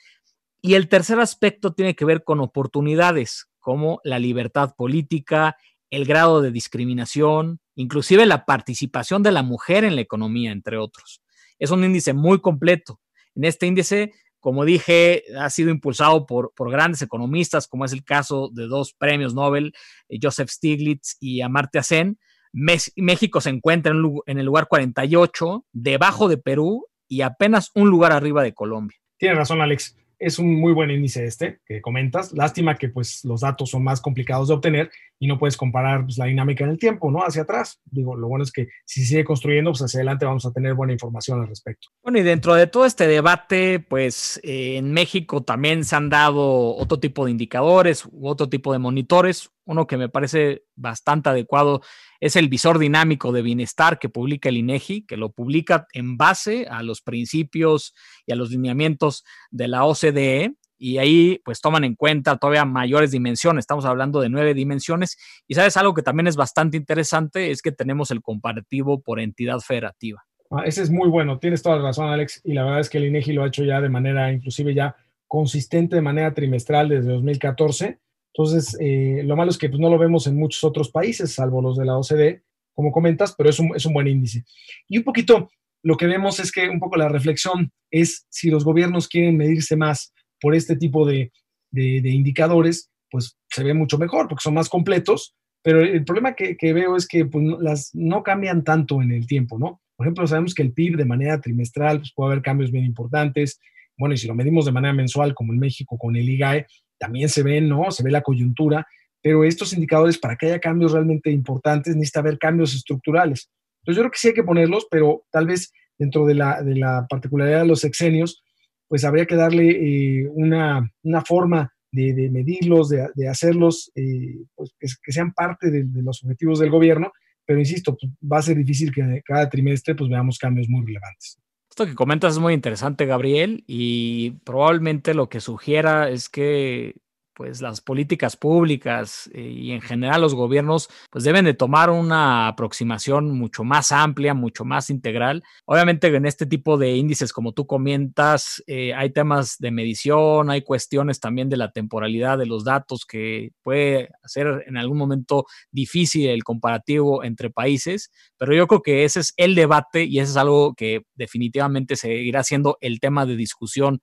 Y 0.61 0.75
el 0.75 0.91
tercer 0.91 1.19
aspecto 1.19 1.73
tiene 1.73 1.97
que 1.97 2.05
ver 2.05 2.25
con 2.25 2.41
oportunidades, 2.41 3.49
como 3.59 4.03
la 4.05 4.19
libertad 4.19 4.75
política, 4.77 5.57
el 5.91 6.05
grado 6.05 6.43
de 6.43 6.51
discriminación, 6.51 7.61
inclusive 7.75 8.27
la 8.27 8.45
participación 8.45 9.23
de 9.23 9.33
la 9.33 9.43
mujer 9.43 9.85
en 9.85 9.95
la 9.95 10.03
economía, 10.03 10.53
entre 10.53 10.77
otros. 10.77 11.23
Es 11.59 11.71
un 11.71 11.85
índice 11.85 12.13
muy 12.13 12.41
completo. 12.41 13.01
En 13.35 13.45
este 13.45 13.67
índice, 13.67 14.13
como 14.41 14.65
dije, 14.65 15.25
ha 15.39 15.51
sido 15.51 15.71
impulsado 15.71 16.27
por, 16.27 16.53
por 16.55 16.71
grandes 16.71 17.03
economistas, 17.03 17.67
como 17.67 17.85
es 17.85 17.93
el 17.93 18.05
caso 18.05 18.51
de 18.53 18.67
dos 18.67 18.93
premios 18.93 19.35
Nobel, 19.35 19.73
eh, 20.09 20.19
Joseph 20.21 20.51
Stiglitz 20.51 21.17
y 21.21 21.41
Amartya 21.41 21.83
Sen. 21.83 22.19
México 22.53 23.41
se 23.41 23.51
encuentra 23.51 23.93
en 23.93 24.39
el 24.39 24.45
lugar 24.47 24.69
48, 24.69 25.67
debajo 25.73 26.29
de 26.29 26.39
Perú 26.39 26.87
y 27.07 27.21
apenas 27.21 27.71
un 27.75 27.91
lugar 27.91 28.13
arriba 28.13 28.43
de 28.43 28.55
Colombia. 28.55 28.97
Tienes 29.19 29.39
razón, 29.39 29.61
Alex 29.61 29.97
es 30.19 30.39
un 30.39 30.61
muy 30.61 30.73
buen 30.73 30.91
índice 30.91 31.25
este 31.25 31.61
que 31.65 31.81
comentas. 31.81 32.33
Lástima 32.33 32.77
que 32.77 32.89
pues 32.89 33.25
los 33.25 33.43
datos 33.43 33.71
son 33.71 33.85
más 33.85 34.01
complicados 34.01 34.49
de 34.49 34.55
obtener 34.55 34.91
y 35.19 35.27
no 35.27 35.39
puedes 35.39 35.57
comparar 35.57 36.05
pues, 36.05 36.19
la 36.19 36.27
dinámica 36.27 36.65
en 36.65 36.71
el 36.71 36.79
tiempo, 36.79 37.11
¿no? 37.11 37.21
Hacia 37.21 37.43
atrás. 37.43 37.81
Digo, 37.85 38.17
lo 38.17 38.29
bueno 38.29 38.45
es 38.45 38.53
que 38.53 38.69
si 38.85 39.05
sigue 39.05 39.25
construyendo, 39.25 39.73
pues 39.73 39.83
hacia 39.83 39.99
adelante 39.99 40.27
vamos 40.27 40.47
a 40.47 40.53
tener 40.53 40.75
buena 40.75 40.93
información 40.93 41.41
al 41.41 41.49
respecto. 41.49 41.89
Bueno, 42.03 42.19
y 42.19 42.23
dentro 42.23 42.55
de 42.55 42.67
todo 42.67 42.87
este 42.87 43.07
debate, 43.07 43.81
pues 43.81 44.41
eh, 44.43 44.77
en 44.77 44.93
México 44.93 45.43
también 45.43 45.85
se 45.85 45.97
han 45.97 46.09
dado 46.09 46.77
otro 46.77 47.01
tipo 47.01 47.25
de 47.25 47.33
indicadores 47.33 48.07
u 48.11 48.29
otro 48.29 48.49
tipo 48.49 48.73
de 48.73 48.79
monitores. 48.79 49.51
Uno 49.65 49.87
que 49.87 49.97
me 49.97 50.09
parece 50.09 50.65
bastante 50.77 51.29
adecuado 51.29 51.83
es 52.21 52.37
el 52.37 52.49
visor 52.49 52.79
dinámico 52.79 53.33
de 53.33 53.43
bienestar 53.43 53.99
que 53.99 54.09
publica 54.09 54.49
el 54.49 54.57
INEGI, 54.57 55.05
que 55.05 55.17
lo 55.17 55.31
publica 55.31 55.87
en 55.93 56.17
base 56.17 56.67
a 56.71 56.83
los 56.83 57.03
principios 57.03 57.95
y 58.27 58.33
a 58.33 58.37
los 58.37 58.51
lineamientos 58.51 59.25
de 59.51 59.69
la 59.69 59.85
OCDE. 59.85 60.55
Y 60.79 60.99
ahí 60.99 61.41
pues 61.45 61.61
toman 61.61 61.85
en 61.85 61.95
cuenta 61.95 62.37
todavía 62.37 62.65
mayores 62.65 63.11
dimensiones, 63.11 63.63
estamos 63.63 63.85
hablando 63.85 64.21
de 64.21 64.29
nueve 64.29 64.55
dimensiones. 64.55 65.17
Y 65.47 65.55
sabes 65.55 65.77
algo 65.77 65.95
que 65.95 66.03
también 66.03 66.27
es 66.27 66.37
bastante 66.37 66.77
interesante, 66.77 67.51
es 67.51 67.63
que 67.63 67.73
tenemos 67.73 68.11
el 68.11 68.23
comparativo 68.23 69.01
por 69.01 69.21
entidad 69.21 69.59
federativa. 69.61 70.25
Ah, 70.51 70.63
ese 70.65 70.83
es 70.83 70.91
muy 70.91 71.09
bueno, 71.09 71.39
tienes 71.39 71.63
toda 71.63 71.77
la 71.77 71.83
razón 71.83 72.09
Alex, 72.09 72.41
y 72.45 72.55
la 72.55 72.65
verdad 72.65 72.81
es 72.81 72.89
que 72.89 72.99
el 72.99 73.05
INEGI 73.05 73.33
lo 73.35 73.43
ha 73.43 73.49
hecho 73.49 73.65
ya 73.65 73.83
de 73.83 73.91
manera, 73.91 74.33
inclusive 74.33 74.73
ya 74.73 74.97
consistente 75.27 75.97
de 75.97 76.03
manera 76.03 76.33
trimestral 76.33 76.89
desde 76.89 77.13
2014 77.13 77.99
entonces, 78.39 78.77
eh, 78.81 79.23
lo 79.25 79.35
malo 79.35 79.51
es 79.51 79.59
que 79.59 79.69
pues, 79.69 79.81
no 79.81 79.91
lo 79.91 79.99
vemos 79.99 80.29
en 80.29 80.37
muchos 80.37 80.63
otros 80.63 80.93
países, 80.93 81.35
salvo 81.35 81.61
los 81.61 81.77
de 81.77 81.85
la 81.85 81.99
OCDE, 81.99 82.45
como 82.73 82.93
comentas, 82.93 83.35
pero 83.37 83.51
es 83.51 83.59
un, 83.59 83.75
es 83.75 83.85
un 83.85 83.93
buen 83.93 84.07
índice. 84.07 84.45
Y 84.87 84.99
un 84.99 85.03
poquito 85.03 85.51
lo 85.83 85.97
que 85.97 86.07
vemos 86.07 86.39
es 86.39 86.53
que 86.53 86.69
un 86.69 86.79
poco 86.79 86.97
la 86.97 87.09
reflexión 87.09 87.73
es 87.91 88.27
si 88.29 88.49
los 88.51 88.65
gobiernos 88.65 89.09
quieren 89.09 89.37
medirse 89.37 89.77
más 89.77 90.13
por 90.41 90.55
este 90.55 90.77
tipo 90.77 91.07
de, 91.07 91.33
de, 91.71 92.11
indicadores, 92.11 92.91
pues 93.11 93.37
se 93.51 93.65
ve 93.65 93.75
mucho 93.75 93.99
mejor 93.99 94.29
porque 94.29 94.43
son 94.43 94.55
más 94.55 94.69
completos, 94.69 95.35
pero 95.63 95.83
el 95.83 96.05
problema 96.05 96.35
que, 96.35 96.73
veo 96.73 96.97
es 96.97 97.07
que 97.07 97.27
pues, 97.27 97.45
las 97.61 97.91
no 97.95 98.23
cambian 98.23 98.65
tanto 98.65 99.03
en 99.03 99.13
el 99.13 99.27
tiempo, 99.27 99.59
¿no? 99.59 99.81
Por 99.97 100.07
ejemplo, 100.07 100.27
sabemos 100.27 100.55
que 100.55 100.63
el 100.63 100.73
PIB 100.73 100.97
de 100.97 101.05
manera 101.05 101.41
trimestral 101.41 101.99
pues, 101.99 102.13
puede 102.15 102.33
haber 102.33 102.43
cambios 102.43 102.71
bien 102.71 102.85
importantes. 102.85 103.61
Bueno, 103.97 104.15
y 104.15 104.19
si 104.19 104.29
lo 104.29 104.35
medimos 104.35 104.65
de 104.65 104.73
manera 104.73 104.95
mensual, 104.95 105.35
como 105.35 105.53
en 105.53 105.59
México 105.59 105.99
con 105.99 106.15
el 106.15 106.29
IGAE, 106.29 106.67
también 106.99 107.29
se 107.29 107.43
ve, 107.43 107.61
¿no? 107.61 107.91
Se 107.91 108.05
ve 108.05 108.11
la 108.11 108.23
coyuntura, 108.23 108.87
pero 109.21 109.43
estos 109.43 109.73
indicadores, 109.73 110.17
para 110.19 110.37
que 110.37 110.47
haya 110.47 110.61
cambios 110.61 110.93
realmente 110.93 111.31
importantes, 111.31 111.97
necesita 111.97 112.21
haber 112.21 112.39
cambios 112.39 112.75
estructurales. 112.75 113.51
Entonces, 113.83 113.97
yo 113.97 114.03
creo 114.03 114.11
que 114.13 114.19
sí 114.19 114.29
hay 114.29 114.35
que 114.35 114.45
ponerlos, 114.45 114.87
pero 114.89 115.25
tal 115.33 115.47
vez 115.47 115.73
dentro 115.99 116.27
de 116.27 116.35
la, 116.35 116.63
de 116.63 116.77
la 116.77 117.07
particularidad 117.09 117.63
de 117.63 117.67
los 117.67 117.81
sexenios, 117.81 118.45
pues 118.89 119.05
habría 119.05 119.27
que 119.27 119.37
darle 119.37 119.71
eh, 119.71 120.29
una, 120.33 120.91
una, 121.03 121.23
forma 121.23 121.73
de, 121.93 122.31
medirlos, 122.31 122.89
de, 122.89 123.29
hacerlos, 123.29 123.93
eh, 123.95 124.39
pues 124.55 124.73
que, 125.03 125.13
sean 125.13 125.33
parte 125.33 125.71
de, 125.71 125.87
los 126.03 126.23
objetivos 126.25 126.59
del 126.59 126.71
gobierno, 126.71 127.13
pero 127.45 127.59
insisto, 127.59 127.97
pues, 127.97 128.13
va 128.21 128.39
a 128.39 128.43
ser 128.43 128.57
difícil 128.57 128.93
que 128.93 129.23
cada 129.25 129.49
trimestre 129.49 129.95
pues 129.95 130.11
veamos 130.11 130.39
cambios 130.39 130.69
muy 130.69 130.85
relevantes. 130.85 131.39
Esto 131.71 131.87
que 131.87 131.95
comentas 131.95 132.35
es 132.35 132.41
muy 132.41 132.55
interesante, 132.55 133.07
Gabriel, 133.07 133.63
y 133.67 134.33
probablemente 134.45 135.15
lo 135.15 135.29
que 135.29 135.41
sugiera 135.41 136.09
es 136.11 136.29
que 136.29 136.97
pues 137.39 137.61
las 137.63 137.81
políticas 137.81 138.37
públicas 138.37 139.31
eh, 139.33 139.43
y 139.43 139.71
en 139.71 139.81
general 139.81 140.23
los 140.23 140.35
gobiernos 140.35 140.89
pues 141.09 141.23
deben 141.23 141.45
de 141.45 141.55
tomar 141.55 141.89
una 141.89 142.49
aproximación 142.49 143.31
mucho 143.39 143.63
más 143.63 143.93
amplia, 143.93 144.35
mucho 144.35 144.65
más 144.65 144.91
integral. 144.91 145.45
Obviamente 145.65 146.09
en 146.09 146.27
este 146.27 146.47
tipo 146.47 146.77
de 146.77 146.97
índices, 146.97 147.33
como 147.33 147.53
tú 147.53 147.65
comentas, 147.65 148.61
eh, 148.67 148.93
hay 148.93 149.11
temas 149.11 149.57
de 149.61 149.71
medición, 149.71 150.51
hay 150.51 150.63
cuestiones 150.63 151.21
también 151.21 151.49
de 151.49 151.57
la 151.57 151.71
temporalidad 151.71 152.39
de 152.39 152.47
los 152.47 152.65
datos 152.65 153.07
que 153.07 153.53
puede 153.63 154.09
hacer 154.25 154.65
en 154.67 154.77
algún 154.77 154.99
momento 154.99 155.45
difícil 155.71 156.29
el 156.29 156.43
comparativo 156.43 157.23
entre 157.23 157.51
países, 157.51 158.11
pero 158.37 158.53
yo 158.53 158.67
creo 158.67 158.83
que 158.83 159.05
ese 159.05 159.21
es 159.21 159.33
el 159.37 159.55
debate 159.55 160.03
y 160.03 160.19
ese 160.19 160.33
es 160.33 160.37
algo 160.37 160.75
que 160.75 161.03
definitivamente 161.15 161.95
seguirá 161.95 162.43
siendo 162.43 162.79
el 162.81 162.99
tema 162.99 163.27
de 163.27 163.37
discusión 163.37 164.01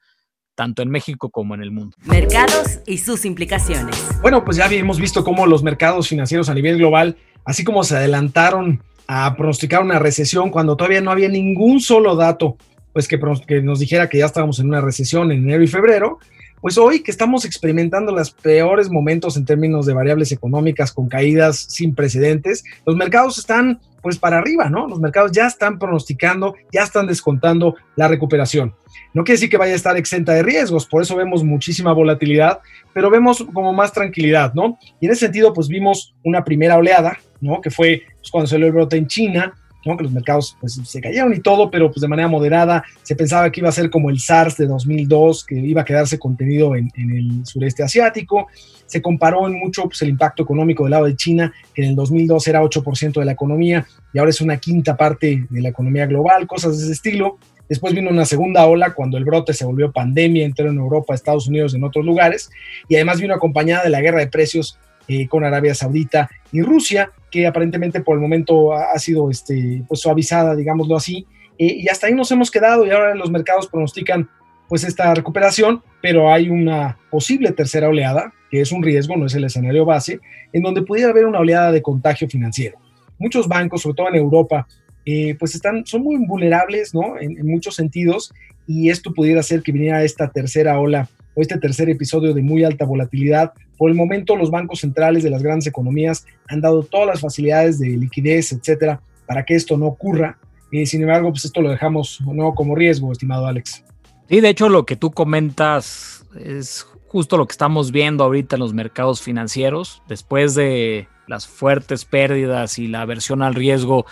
tanto 0.56 0.82
en 0.82 0.89
México 0.89 1.30
como 1.30 1.54
en 1.54 1.62
el 1.62 1.72
mundo. 1.72 1.96
Mercados 2.06 2.80
y 2.88 2.98
sus 2.98 3.26
implicaciones. 3.26 3.96
Bueno, 4.22 4.44
pues 4.44 4.58
ya 4.58 4.65
hemos 4.68 5.00
visto 5.00 5.24
cómo 5.24 5.46
los 5.46 5.62
mercados 5.62 6.08
financieros 6.08 6.50
a 6.50 6.54
nivel 6.54 6.78
global, 6.78 7.18
así 7.44 7.63
como 7.63 7.84
se 7.84 7.98
adelantaron 7.98 8.82
a 9.08 9.36
pronosticar 9.36 9.84
una 9.84 10.00
recesión 10.00 10.50
cuando 10.50 10.76
todavía 10.76 11.02
no 11.02 11.12
había 11.12 11.30
ningún 11.30 11.80
solo 11.80 12.15
dato, 12.15 12.58
pues 12.94 13.08
que, 13.08 13.20
que 13.46 13.62
nos 13.62 13.80
dijera 13.80 14.10
que 14.10 14.18
ya 14.18 14.26
estábamos 14.26 14.60
en 14.60 14.68
una 14.68 14.82
recesión 14.82 15.32
en 15.32 15.44
enero 15.44 15.63
y 15.63 15.68
febrero, 15.68 16.18
pues 16.62 16.80
hoy 16.80 17.04
que 17.04 17.12
estamos 17.12 17.46
experimentando 17.46 18.12
los 18.12 18.32
peores 18.32 18.89
momentos 18.89 19.38
en 19.38 19.46
términos 19.46 19.86
de 19.86 19.94
variables 19.94 20.32
económicas 20.32 20.91
con 20.91 21.08
caídas 21.08 21.60
sin 21.70 21.94
precedentes, 21.94 22.63
los 22.88 22.96
mercados 22.96 23.38
están 23.38 23.80
pues 24.06 24.20
para 24.20 24.38
arriba, 24.38 24.70
¿no? 24.70 24.88
Los 24.88 25.00
mercados 25.00 25.32
ya 25.32 25.48
están 25.48 25.80
pronosticando, 25.80 26.54
ya 26.72 26.84
están 26.84 27.08
descontando 27.08 27.76
la 27.96 28.08
recuperación. 28.08 28.76
No 29.15 29.24
quiere 29.24 29.38
decir 29.38 29.50
que 29.50 29.58
vaya 29.58 29.74
a 29.74 29.76
estar 29.76 29.98
exenta 29.98 30.32
de 30.34 30.44
riesgos, 30.44 30.86
por 30.86 31.02
eso 31.02 31.15
vemos 31.15 31.44
muchísima 31.44 31.91
volatilidad, 31.91 32.60
pero 32.94 33.10
vemos 33.10 33.44
como 33.52 33.74
más 33.74 33.94
tranquilidad, 33.94 34.54
¿no? 34.54 34.78
Y 35.02 35.08
en 35.08 35.12
ese 35.12 35.22
sentido, 35.22 35.54
pues 35.54 35.68
vimos 35.68 36.13
una 36.24 36.44
primera 36.44 36.78
oleada, 36.78 37.18
¿no? 37.41 37.62
Que 37.62 37.72
fue 37.72 38.04
pues, 38.20 38.30
cuando 38.30 38.48
salió 38.48 38.68
el 38.68 38.74
brote 38.74 38.96
en 38.96 39.08
China, 39.08 39.56
que 39.95 40.04
los 40.04 40.12
mercados 40.12 40.58
pues, 40.60 40.80
se 40.84 41.02
cayeron 41.02 41.34
y 41.34 41.39
todo, 41.39 41.69
pero 41.69 41.91
pues 41.91 42.02
de 42.02 42.08
manera 42.08 42.28
moderada. 42.28 42.84
Se 43.04 43.15
pensaba 43.15 43.52
que 43.52 43.60
iba 43.60 43.69
a 43.69 43.74
ser 43.74 43.91
como 43.91 44.10
el 44.10 44.19
SARS 44.19 44.58
de 44.58 44.65
2002, 44.65 45.45
que 45.45 45.56
iba 45.56 45.82
a 45.82 45.86
quedarse 45.86 46.17
contenido 46.17 46.76
en, 46.76 46.89
el 46.95 47.45
sureste 47.45 47.84
asiático. 47.84 48.48
Se 48.88 49.02
comparó 49.02 49.48
en 49.48 49.60
mucho 49.60 49.84
pues, 49.84 50.02
el 50.02 50.10
impacto 50.10 50.43
económico 50.43 50.84
del 50.84 50.91
lado 50.91 51.06
de 51.06 51.15
China, 51.15 51.54
que 51.74 51.84
en 51.84 51.89
el 51.89 51.95
2002 51.95 52.48
era 52.48 52.63
8% 52.63 53.19
de 53.19 53.26
la 53.26 53.34
economía 53.34 53.86
y 54.12 54.17
ahora 54.17 54.32
es 54.32 54.41
una 54.41 54.58
quinta 54.58 54.98
parte 54.98 55.45
de 55.50 55.62
la 55.62 55.69
economía 55.69 56.08
global, 56.08 56.48
cosas 56.48 56.78
de 56.78 56.86
ese 56.86 56.93
estilo. 56.93 57.38
Después 57.67 57.93
vino 57.93 58.10
una 58.10 58.26
segunda 58.26 58.65
ola 58.65 58.93
cuando 58.93 59.17
el 59.17 59.26
brote 59.26 59.54
se 59.54 59.65
volvió 59.65 59.91
pandemia 59.91 60.45
entero 60.45 60.69
en 60.69 60.78
Europa, 60.78 61.15
Estados 61.15 61.48
Unidos, 61.48 61.74
en 61.74 61.84
otros 61.84 62.06
lugares, 62.06 62.50
y 62.88 62.95
además 62.95 63.19
vino 63.19 63.34
acompañada 63.34 63.84
de 63.84 63.89
la 63.89 64.02
guerra 64.02 64.19
de 64.19 64.28
precios 64.28 64.78
eh, 65.08 65.28
con 65.28 65.44
Arabia 65.44 65.76
Saudita 65.76 66.30
y 66.52 66.62
Rusia, 66.62 67.12
que 67.30 67.48
aparentemente 67.48 68.02
por 68.02 68.15
el 68.15 68.22
momento 68.22 68.74
ha, 68.74 68.98
sido 68.98 69.30
este, 69.30 69.84
pues, 69.88 70.00
suavizada, 70.00 70.56
digámoslo 70.56 70.96
así, 70.96 71.26
eh, 71.58 71.78
y 71.80 71.88
hasta 71.89 72.08
ahí 72.08 72.13
nos 72.13 72.32
hemos 72.32 72.52
quedado 72.52 72.86
y 72.86 72.91
ahora 72.91 73.15
los 73.15 73.32
mercados 73.32 73.68
pronostican 73.68 74.30
pues 74.68 74.84
esta 74.84 75.13
recuperación, 75.13 75.84
pero 76.02 76.32
hay 76.32 76.50
una 76.50 76.98
posible 77.12 77.52
tercera 77.52 77.88
oleada, 77.88 78.34
que 78.50 78.62
es 78.62 78.72
un 78.72 78.84
riesgo, 78.84 79.15
no 79.15 79.28
es 79.28 79.36
el 79.36 79.44
escenario 79.44 79.86
base, 79.86 80.20
en 80.54 80.63
donde 80.63 80.82
pudiera 80.82 81.12
haber 81.12 81.26
una 81.26 81.39
oleada 81.39 81.72
de 81.72 81.82
contagio 81.82 82.28
financiero. 82.28 82.78
Muchos 83.20 83.48
bancos, 83.48 83.84
sobre 83.84 83.96
todo 83.96 84.10
en 84.10 84.15
Europa, 84.15 84.68
eh, 85.06 85.36
pues 85.38 85.54
están, 85.54 85.86
son 85.86 86.02
muy 86.02 86.18
vulnerables, 86.18 86.94
¿no? 86.96 87.20
En, 87.20 87.38
en, 87.38 87.48
muchos 87.48 87.76
sentidos, 87.76 88.34
y 88.65 88.89
esto 88.89 89.13
pudiera 89.13 89.41
hacer 89.41 89.62
que 89.62 89.72
viniera 89.72 90.04
esta 90.04 90.30
tercera 90.30 90.80
ola 90.80 91.08
o 91.36 91.41
este 91.41 91.58
tercer 91.58 91.89
episodio 91.89 92.34
de 92.34 92.41
muy 92.41 92.63
alta 92.63 92.86
volatilidad. 92.86 93.54
Por 93.78 93.89
el 93.91 93.95
momento, 93.95 94.36
los 94.36 94.50
bancos 94.50 94.80
centrales 94.80 95.24
de 95.24 95.30
las 95.30 95.43
grandes 95.43 95.67
economías 95.67 96.26
han 96.48 96.62
dado 96.62 96.84
todas 96.84 97.08
las 97.08 97.21
facilidades 97.21 97.78
de 97.78 97.89
liquidez, 97.89 98.52
etcétera, 98.52 99.02
para 99.28 99.43
que 99.43 99.56
esto 99.56 99.78
no 99.78 99.86
ocurra. 99.86 100.38
y 100.71 100.86
sin 100.86 101.02
embargo, 101.02 101.30
pues 101.30 101.45
esto 101.45 101.62
lo 101.62 101.69
dejamos 101.69 102.21
no 102.26 102.56
como 102.56 102.76
riesgo, 102.76 103.12
estimado 103.12 103.45
Alex. 103.45 103.84
Sí, 104.28 104.41
de 104.41 104.50
hecho, 104.50 104.69
lo 104.69 104.86
que 104.86 104.95
tú 104.95 105.12
comentas 105.12 106.26
es 106.39 106.88
justo 107.08 107.38
lo 107.38 107.48
que 107.48 107.54
estamos 107.54 107.91
viendo 107.91 108.24
ahorita 108.24 108.56
en 108.56 108.62
los 108.62 108.74
mercados 108.74 109.21
financieros, 109.21 110.02
después 110.08 110.56
de 110.56 111.08
las 111.28 111.48
fuertes 111.48 112.06
pérdidas 112.06 112.78
y 112.80 112.88
la 112.88 113.02
aversión 113.02 113.41
al 113.41 113.56
riesgo, 113.56 114.06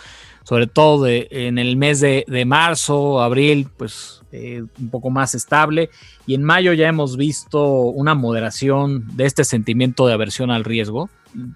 sobre 0.44 0.66
todo 0.66 1.06
en 1.08 1.58
el 1.58 1.76
mes 1.76 2.00
de, 2.00 2.44
marzo, 2.46 3.22
abril, 3.22 3.68
pues 3.76 4.22
eh, 4.30 4.62
un 4.78 4.90
poco 4.90 5.10
más 5.10 5.34
estable. 5.34 5.90
Y 6.26 6.34
en 6.34 6.44
mayo 6.44 6.74
ya 6.74 6.86
hemos 6.86 7.16
visto 7.16 7.64
una 7.64 8.14
moderación 8.14 9.16
de 9.16 9.24
este 9.24 9.44
sentimiento 9.44 10.06
de 10.06 10.12
aversión 10.12 10.50
al 10.50 10.64
riesgo. 10.64 11.08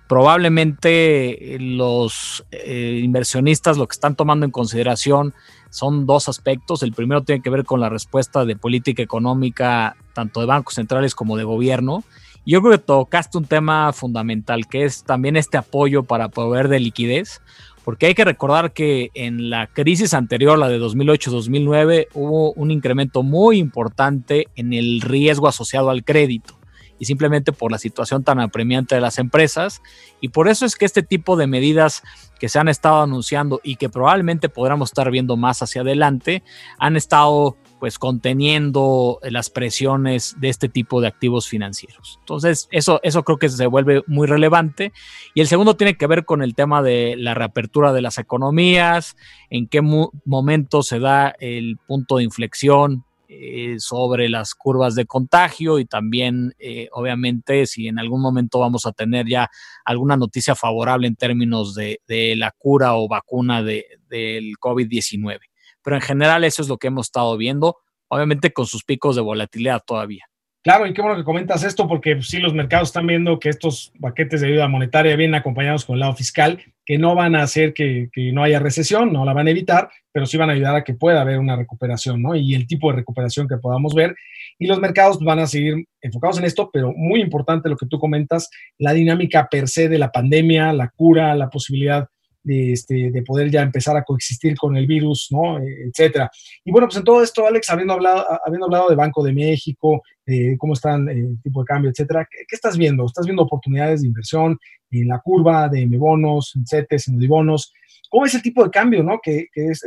Probablemente 0.09 1.55
eh, 1.55 1.59
los 1.61 2.45
eh, 2.51 3.01
inversionistas 3.05 3.77
lo 3.77 3.87
que 3.87 3.95
están 3.95 4.17
tomando 4.17 4.47
en 4.47 4.51
consideración 4.51 5.35
son 5.69 6.07
dos 6.07 6.29
aspectos. 6.31 6.83
El 6.83 6.93
primero 6.93 7.23
tiene 7.23 7.43
que 7.43 7.51
ver 7.51 7.65
con 7.65 7.81
la 7.81 7.91
respuesta 7.91 8.47
de 8.47 8.57
política 8.57 9.03
económica, 9.03 9.97
tanto 10.15 10.41
de 10.41 10.47
bancos 10.47 10.75
centrales 10.75 11.15
como 11.15 11.37
de 11.37 11.45
gobierno. 11.45 12.05
Yo 12.47 12.63
creo 12.63 12.73
que 12.73 12.79
tocaste 12.79 13.37
un 13.37 13.45
tema 13.45 13.93
fundamental, 13.93 14.67
que 14.67 14.85
es 14.85 15.05
también 15.05 15.37
este 15.37 15.59
apoyo 15.59 16.05
para 16.05 16.31
proveer 16.31 16.69
de 16.69 16.81
liquidez, 16.81 17.43
porque 17.89 18.05
hay 18.05 18.15
que 18.15 18.27
recordar 18.27 18.75
que 18.75 19.11
en 19.15 19.49
la 19.49 19.67
crisis 19.67 20.13
anterior, 20.13 20.59
la 20.59 20.69
de 20.69 20.79
2008-2009, 20.79 22.09
hubo 22.13 22.53
un 22.53 22.71
incremento 22.71 23.23
muy 23.23 23.57
importante 23.57 24.49
en 24.57 24.75
el 24.75 25.01
riesgo 25.01 25.49
asociado 25.49 25.89
al 25.89 26.05
crédito 26.05 26.59
y 26.99 27.07
simplemente 27.07 27.51
por 27.51 27.73
la 27.73 27.79
situación 27.79 28.25
tan 28.25 28.41
apremiante 28.41 28.95
de 28.95 29.01
las 29.01 29.19
empresas. 29.19 29.81
Y 30.21 30.29
por 30.29 30.49
eso 30.49 30.67
es 30.67 30.77
que 30.77 30.85
este 30.85 31.03
tipo 31.03 31.35
de 31.39 31.47
medidas 31.47 32.03
que 32.39 32.51
se 32.51 32.59
han 32.59 32.69
estado 32.69 33.01
anunciando 33.01 33.59
y 33.65 33.77
que 33.77 33.89
probablemente 33.89 34.51
podamos 34.51 34.91
estar 34.91 35.11
viendo 35.11 35.39
más 35.39 35.63
hacia 35.63 35.81
adelante, 35.81 36.43
han 36.79 36.95
estado 36.95 37.57
pues 37.79 37.99
conteniendo 37.99 39.19
las 39.23 39.51
presiones 39.51 40.37
de 40.39 40.49
este 40.49 40.69
tipo 40.69 41.01
de 41.01 41.09
activos 41.09 41.49
financieros. 41.49 42.19
Entonces, 42.21 42.69
eso, 42.71 43.01
eso 43.03 43.23
creo 43.23 43.39
que 43.39 43.49
se 43.49 43.67
vuelve 43.67 44.03
muy 44.07 44.27
relevante. 44.27 44.93
Y 45.35 45.41
el 45.41 45.47
segundo 45.47 45.77
tiene 45.77 45.97
que 45.97 46.07
ver 46.07 46.25
con 46.25 46.43
el 46.43 46.55
tema 46.55 46.83
de 46.83 47.15
la 47.17 47.35
reapertura 47.35 47.93
de 47.93 48.03
las 48.03 48.19
economías, 48.19 49.17
en 49.51 49.69
qué 49.69 49.81
momento 49.81 50.83
se 50.83 50.99
da 50.99 51.35
el 51.39 51.79
punto 51.87 52.17
de 52.17 52.25
inflexión 52.25 53.05
eh, 53.31 53.77
sobre 53.79 54.31
las 54.31 54.55
curvas 54.55 54.95
de 54.95 55.05
contagio 55.05 55.79
y 55.79 55.85
también, 55.85 56.55
eh, 56.59 56.89
obviamente, 56.93 57.67
si 57.67 57.87
en 57.87 57.99
algún 57.99 58.23
momento 58.23 58.59
vamos 58.59 58.87
a 58.87 58.93
tener 58.93 59.27
ya 59.27 59.51
alguna 59.85 60.17
noticia 60.17 60.55
favorable 60.55 61.07
en 61.09 61.15
términos 61.15 61.75
de, 61.75 62.01
la 62.37 62.53
cura 62.53 62.97
o 62.97 63.07
vacuna 63.07 63.63
de, 63.63 63.85
del 64.09 64.55
COVID-19. 64.59 65.41
Pero 65.89 65.97
en 65.97 66.03
general 66.03 66.45
eso 66.45 66.61
es 66.61 66.69
lo 66.69 66.77
que 66.77 66.89
hemos 66.89 67.07
estado 67.07 67.35
viendo, 67.39 67.79
obviamente 68.09 68.53
con 68.53 68.67
sus 68.67 68.85
picos 68.85 69.17
de 69.17 69.23
volatilidad 69.23 69.83
todavía. 69.87 70.27
Claro, 70.63 70.87
y 70.87 70.93
qué 70.93 71.01
bueno 71.01 71.17
que 71.17 71.25
comentas 71.25 71.65
esto, 71.65 71.89
porque 71.89 72.21
sí, 72.21 72.41
los 72.41 72.53
mercados 72.53 72.91
están 72.91 73.07
viendo 73.07 73.39
que 73.39 73.49
estos 73.49 73.91
paquetes 73.99 74.43
de 74.43 74.49
ayuda 74.49 74.69
monetaria 74.69 75.17
vienen 75.17 75.37
acompañados 75.37 75.87
con 75.87 75.95
el 75.95 76.01
lado 76.01 76.15
fiscal, 76.15 76.63
que 76.85 76.99
no 76.99 77.15
van 77.15 77.35
a 77.35 77.43
hacer 77.43 77.73
que, 77.73 78.11
no 78.35 78.43
haya 78.43 78.59
recesión, 78.59 79.15
no 79.15 79.25
la 79.25 79.33
van 79.33 79.47
a 79.47 79.51
evitar, 79.51 79.89
pero 80.13 80.27
sí 80.27 80.37
van 80.37 80.51
a 80.51 80.53
ayudar 80.53 80.77
a 80.77 80.85
que 80.85 80.93
pueda 80.93 81.23
haber 81.23 81.39
una 81.39 81.57
recuperación, 81.57 82.21
¿no? 82.21 82.37
Y 82.37 82.55
el 82.55 82.67
tipo 82.67 82.91
de 82.91 82.97
recuperación 82.97 83.49
que 83.49 83.57
podamos 83.57 83.95
ver. 83.95 84.15
Y 84.59 84.67
los 84.67 84.81
mercados 84.81 85.19
van 85.21 85.39
a 85.39 85.47
seguir 85.47 85.87
enfocados 86.03 86.37
en 86.39 86.45
esto, 86.45 86.69
pero 86.71 86.93
muy 86.95 87.23
importante 87.23 87.71
lo 87.71 87.79
que 87.79 87.87
tú 87.87 87.99
comentas, 87.99 88.51
la 88.77 88.93
dinámica 88.93 89.49
per 89.51 89.69
se 89.69 89.89
de 89.89 89.97
la 89.97 90.13
pandemia, 90.13 90.71
la 90.75 90.89
cura, 90.89 91.35
la 91.35 91.49
posibilidad 91.49 92.11
de, 92.49 92.73
este, 92.73 93.11
de 93.11 93.23
poder 93.23 93.51
ya 93.51 93.63
empezar 93.63 93.95
a 93.97 94.05
coexistir 94.05 94.57
con 94.57 94.77
el 94.77 94.87
virus, 94.87 95.29
¿no? 95.31 95.59
Eh, 95.59 95.89
etcétera. 95.89 96.31
Y 96.65 96.73
bueno, 96.73 96.87
pues 96.87 96.97
en 96.97 97.05
todo 97.05 97.23
esto, 97.23 97.47
Alex, 97.47 97.69
habiendo 97.69 97.93
hablado, 97.93 98.25
habiendo 98.45 98.67
hablado 98.67 98.89
de 98.89 98.97
Banco 98.97 99.23
de 99.23 99.35
México, 99.35 100.03
de 100.25 100.57
cómo 100.59 100.73
están 100.73 101.09
el 101.11 101.25
eh, 101.25 101.37
tipo 101.43 101.61
de 101.61 101.67
cambio, 101.67 101.91
etcétera, 101.91 102.27
¿qué, 102.31 102.45
estás 102.51 102.79
viendo? 102.79 103.05
¿Estás 103.05 103.27
viendo 103.27 103.43
oportunidades 103.43 104.01
de 104.01 104.09
inversión 104.09 104.59
en 104.91 105.09
la 105.09 105.21
curva 105.21 105.69
de 105.69 105.83
M-bonos, 105.83 106.55
en 106.57 106.67
CETES, 106.67 107.09
en 107.09 107.29
bonos? 107.29 107.73
¿Cómo 108.11 108.25
es 108.25 108.35
el 108.35 108.43
tipo 108.43 108.65
de 108.65 108.71
cambio, 108.71 109.03
no? 109.03 109.21
Que, 109.23 109.49
es, 109.55 109.85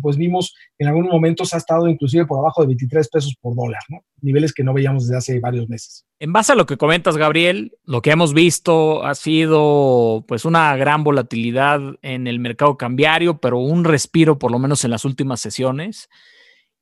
pues 0.00 0.16
vimos 0.16 0.54
en 0.78 0.86
algunos 0.86 1.10
momentos 1.10 1.52
ha 1.52 1.56
estado 1.56 1.88
inclusive 1.88 2.24
por 2.26 2.38
abajo 2.38 2.62
de 2.62 2.68
23 2.68 3.08
pesos 3.08 3.34
por 3.40 3.56
dólar, 3.56 3.80
¿no? 3.88 4.04
Niveles 4.20 4.52
que 4.52 4.62
no 4.62 4.72
veíamos 4.72 5.06
desde 5.06 5.18
hace 5.18 5.40
varios 5.40 5.68
meses. 5.68 6.06
En 6.20 6.32
base 6.32 6.52
a 6.52 6.54
lo 6.54 6.66
que 6.66 6.76
comentas, 6.76 7.16
Gabriel, 7.16 7.76
lo 7.84 8.02
que 8.02 8.10
hemos 8.12 8.34
visto 8.34 9.04
ha 9.04 9.14
sido 9.14 10.24
pues 10.28 10.44
una 10.44 10.76
gran 10.76 11.02
volatilidad 11.02 11.80
en 12.02 12.26
el 12.26 12.38
mercado 12.38 12.76
cambiario, 12.76 13.40
pero 13.40 13.58
un 13.58 13.84
respiro 13.84 14.38
por 14.38 14.52
lo 14.52 14.58
menos 14.58 14.84
en 14.84 14.92
las 14.92 15.04
últimas 15.04 15.40
sesiones. 15.40 16.08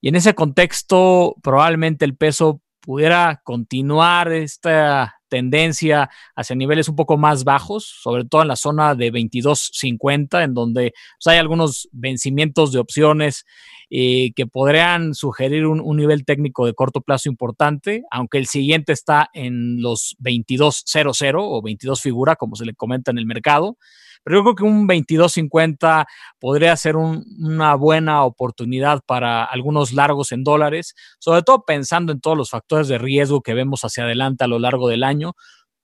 Y 0.03 0.09
en 0.09 0.17
ese 0.17 0.35
contexto, 0.35 1.37
probablemente 1.43 2.05
el 2.05 2.15
peso 2.15 2.61
pudiera 2.81 3.41
continuar 3.43 4.31
esta 4.33 5.15
tendencia 5.35 6.11
hacia 6.37 6.55
niveles 6.55 6.89
un 6.89 6.95
poco 6.95 7.17
más 7.17 7.43
bajos, 7.43 7.85
sobre 7.85 8.25
todo 8.25 8.43
en 8.43 8.49
la 8.49 8.55
zona 8.55 8.95
de 8.95 9.13
22.50, 9.13 10.45
en 10.45 10.55
donde 10.55 10.95
pues, 11.19 11.27
hay 11.27 11.39
algunos 11.41 11.89
vencimientos 11.91 12.71
de 12.71 12.79
opciones 12.79 13.45
eh, 13.91 14.31
que 14.37 14.47
podrían 14.47 15.13
sugerir 15.13 15.67
un, 15.67 15.81
un, 15.81 15.97
nivel 15.97 16.25
técnico 16.25 16.67
de 16.67 16.75
corto 16.75 17.01
plazo 17.01 17.29
importante, 17.29 18.05
aunque 18.13 18.39
el 18.39 18.47
siguiente 18.47 18.93
está 18.93 19.29
en 19.35 19.83
los 19.83 20.17
22.00 20.21 21.35
o 21.37 21.61
22 21.61 22.01
figura, 22.01 22.37
como 22.37 22.55
se 22.55 22.65
le 22.65 22.75
comenta 22.75 23.11
en 23.11 23.19
el 23.19 23.27
mercado. 23.27 23.77
Pero 24.25 24.39
yo 24.39 24.43
creo 24.43 24.55
que 24.55 24.65
un 24.65 24.89
22.50 24.89 26.07
podría 26.41 26.77
ser 26.77 26.97
una 26.97 27.75
buena 27.75 28.25
oportunidad 28.25 29.01
para 29.07 29.45
algunos 29.45 29.93
largos 29.93 30.33
en 30.33 30.43
dólares, 30.45 30.95
sobre 31.19 31.43
todo 31.43 31.65
pensando 31.67 32.13
en 32.13 32.21
todos 32.21 32.37
los 32.37 32.51
factores 32.51 32.89
de 32.89 32.99
riesgo 32.99 33.43
que 33.43 33.55
vemos 33.55 33.83
hacia 33.83 34.05
adelante 34.05 34.45
a 34.45 34.49
lo 34.49 34.59
largo 34.59 34.89
del 34.89 35.05
año. 35.05 35.35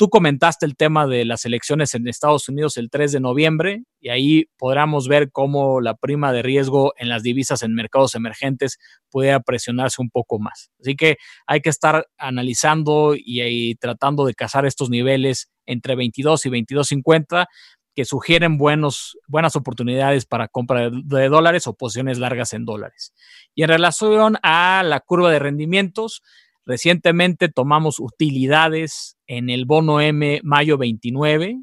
Tú 0.00 0.08
comentaste 0.08 0.64
el 0.64 0.76
tema 0.76 1.06
de 1.06 1.26
las 1.26 1.44
elecciones 1.44 1.94
en 1.94 2.08
Estados 2.08 2.48
Unidos 2.48 2.78
el 2.78 2.88
3 2.88 3.12
de 3.12 3.20
noviembre 3.20 3.82
y 4.00 4.08
ahí 4.08 4.46
podremos 4.56 5.08
ver 5.08 5.30
cómo 5.30 5.82
la 5.82 5.94
prima 5.94 6.32
de 6.32 6.40
riesgo 6.40 6.94
en 6.96 7.10
las 7.10 7.22
divisas 7.22 7.62
en 7.62 7.74
mercados 7.74 8.14
emergentes 8.14 8.78
puede 9.10 9.38
presionarse 9.42 10.00
un 10.00 10.08
poco 10.08 10.38
más. 10.38 10.70
Así 10.80 10.96
que 10.96 11.18
hay 11.46 11.60
que 11.60 11.68
estar 11.68 12.06
analizando 12.16 13.12
y 13.14 13.74
tratando 13.74 14.24
de 14.24 14.32
cazar 14.32 14.64
estos 14.64 14.88
niveles 14.88 15.50
entre 15.66 15.96
22 15.96 16.46
y 16.46 16.48
22.50 16.48 17.46
que 17.94 18.04
sugieren 18.04 18.58
buenos, 18.58 19.18
buenas 19.26 19.56
oportunidades 19.56 20.26
para 20.26 20.48
compra 20.48 20.90
de, 20.90 21.28
dólares 21.28 21.66
o 21.66 21.74
posiciones 21.74 22.18
largas 22.18 22.52
en 22.52 22.64
dólares. 22.64 23.12
Y 23.54 23.62
en 23.62 23.68
relación 23.68 24.36
a 24.42 24.82
la 24.84 25.00
curva 25.00 25.30
de 25.30 25.38
rendimientos, 25.38 26.22
recientemente 26.64 27.48
tomamos 27.48 27.98
utilidades 27.98 29.16
en 29.26 29.50
el 29.50 29.64
bono 29.64 30.00
M 30.00 30.40
mayo 30.44 30.78
29 30.78 31.58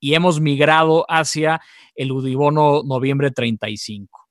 y 0.00 0.14
hemos 0.14 0.40
migrado 0.40 1.04
hacia 1.08 1.60
el 1.94 2.12
Udibono 2.12 2.82
noviembre 2.84 3.30
35. 3.30 4.28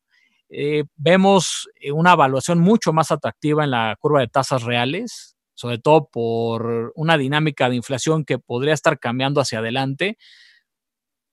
Eh, 0.49 0.83
vemos 0.95 1.69
eh, 1.75 1.91
una 1.91 2.13
evaluación 2.13 2.59
mucho 2.59 2.93
más 2.93 3.11
atractiva 3.11 3.63
en 3.65 3.71
la 3.71 3.97
curva 3.99 4.21
de 4.21 4.27
tasas 4.27 4.63
reales, 4.63 5.35
sobre 5.53 5.77
todo 5.77 6.07
por 6.09 6.93
una 6.95 7.17
dinámica 7.17 7.69
de 7.69 7.75
inflación 7.75 8.23
que 8.23 8.39
podría 8.39 8.73
estar 8.73 8.99
cambiando 8.99 9.41
hacia 9.41 9.59
adelante 9.59 10.17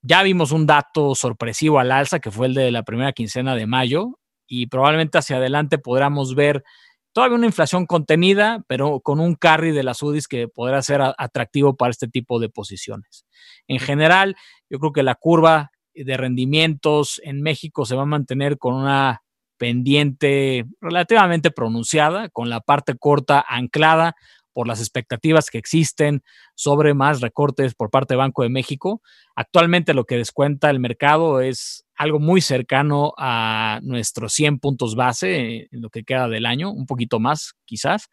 ya 0.07 0.21
vimos 0.21 0.51
un 0.51 0.67
dato 0.67 1.15
sorpresivo 1.15 1.79
al 1.79 1.91
alza, 1.91 2.19
que 2.19 2.29
fue 2.29 2.45
el 2.45 2.53
de 2.53 2.71
la 2.71 2.83
primera 2.83 3.11
quincena 3.11 3.55
de 3.55 3.65
mayo, 3.65 4.19
y 4.47 4.67
probablemente 4.67 5.17
hacia 5.17 5.37
adelante 5.37 5.79
podamos 5.79 6.35
ver 6.35 6.63
todavía 7.11 7.37
una 7.37 7.47
inflación 7.47 7.87
contenida, 7.87 8.63
pero 8.67 8.99
con 8.99 9.19
un 9.19 9.33
carry 9.33 9.71
de 9.71 9.81
las 9.81 10.03
UDIs 10.03 10.27
que 10.27 10.47
podrá 10.47 10.83
ser 10.83 11.01
atractivo 11.17 11.75
para 11.75 11.89
este 11.89 12.07
tipo 12.07 12.39
de 12.39 12.49
posiciones. 12.49 13.25
En 13.67 13.79
general, 13.79 14.35
yo 14.69 14.77
creo 14.77 14.93
que 14.93 15.01
la 15.01 15.15
curva 15.15 15.71
de 15.95 16.17
rendimientos 16.17 17.19
en 17.23 17.41
México 17.41 17.85
se 17.85 17.95
va 17.95 18.03
a 18.03 18.05
mantener 18.05 18.59
con 18.59 18.75
una 18.75 19.23
pendiente 19.57 20.65
relativamente 20.81 21.49
pronunciada, 21.49 22.29
con 22.29 22.49
la 22.49 22.59
parte 22.59 22.95
corta 22.95 23.43
anclada 23.47 24.15
por 24.55 24.69
las 24.69 24.79
expectativas 24.79 25.49
que 25.49 25.57
existen 25.57 26.23
sobre 26.55 26.93
más 26.93 27.19
recortes 27.19 27.75
por 27.75 27.89
parte 27.89 28.13
de 28.13 28.19
Banco 28.19 28.41
de 28.41 28.47
México. 28.47 29.01
Actualmente 29.35 29.93
lo 29.93 30.05
que 30.05 30.15
descuenta 30.15 30.69
el 30.69 30.79
mercado 30.79 31.41
es 31.41 31.85
algo 31.93 32.21
muy 32.21 32.39
cercano 32.39 33.13
a 33.17 33.81
nuestros 33.83 34.31
100 34.31 34.59
puntos 34.59 34.95
base 34.95 35.67
en 35.69 35.81
lo 35.81 35.89
que 35.89 36.05
queda 36.05 36.29
del 36.29 36.45
año, 36.45 36.71
un 36.71 36.85
poquito 36.85 37.19
más 37.19 37.55
quizás. 37.65 38.07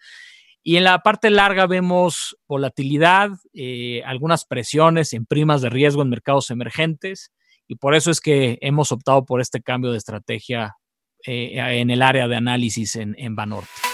Y 0.64 0.78
en 0.78 0.84
la 0.84 0.98
parte 0.98 1.30
larga 1.30 1.68
vemos 1.68 2.36
volatilidad, 2.48 3.30
eh, 3.54 4.02
algunas 4.04 4.44
presiones 4.44 5.12
en 5.12 5.26
primas 5.26 5.62
de 5.62 5.70
riesgo 5.70 6.02
en 6.02 6.08
mercados 6.08 6.50
emergentes 6.50 7.30
y 7.68 7.76
por 7.76 7.94
eso 7.94 8.10
es 8.10 8.20
que 8.20 8.58
hemos 8.62 8.90
optado 8.90 9.24
por 9.24 9.40
este 9.40 9.62
cambio 9.62 9.92
de 9.92 9.98
estrategia 9.98 10.74
eh, 11.24 11.52
en 11.80 11.90
el 11.90 12.02
área 12.02 12.26
de 12.26 12.34
análisis 12.34 12.96
en 12.96 13.36
Banorte. 13.36 13.91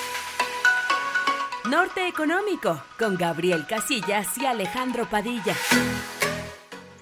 Norte 1.71 2.09
Económico, 2.09 2.83
con 2.99 3.17
Gabriel 3.17 3.67
Casillas 3.67 4.39
y 4.39 4.47
Alejandro 4.47 5.05
Padilla. 5.05 5.55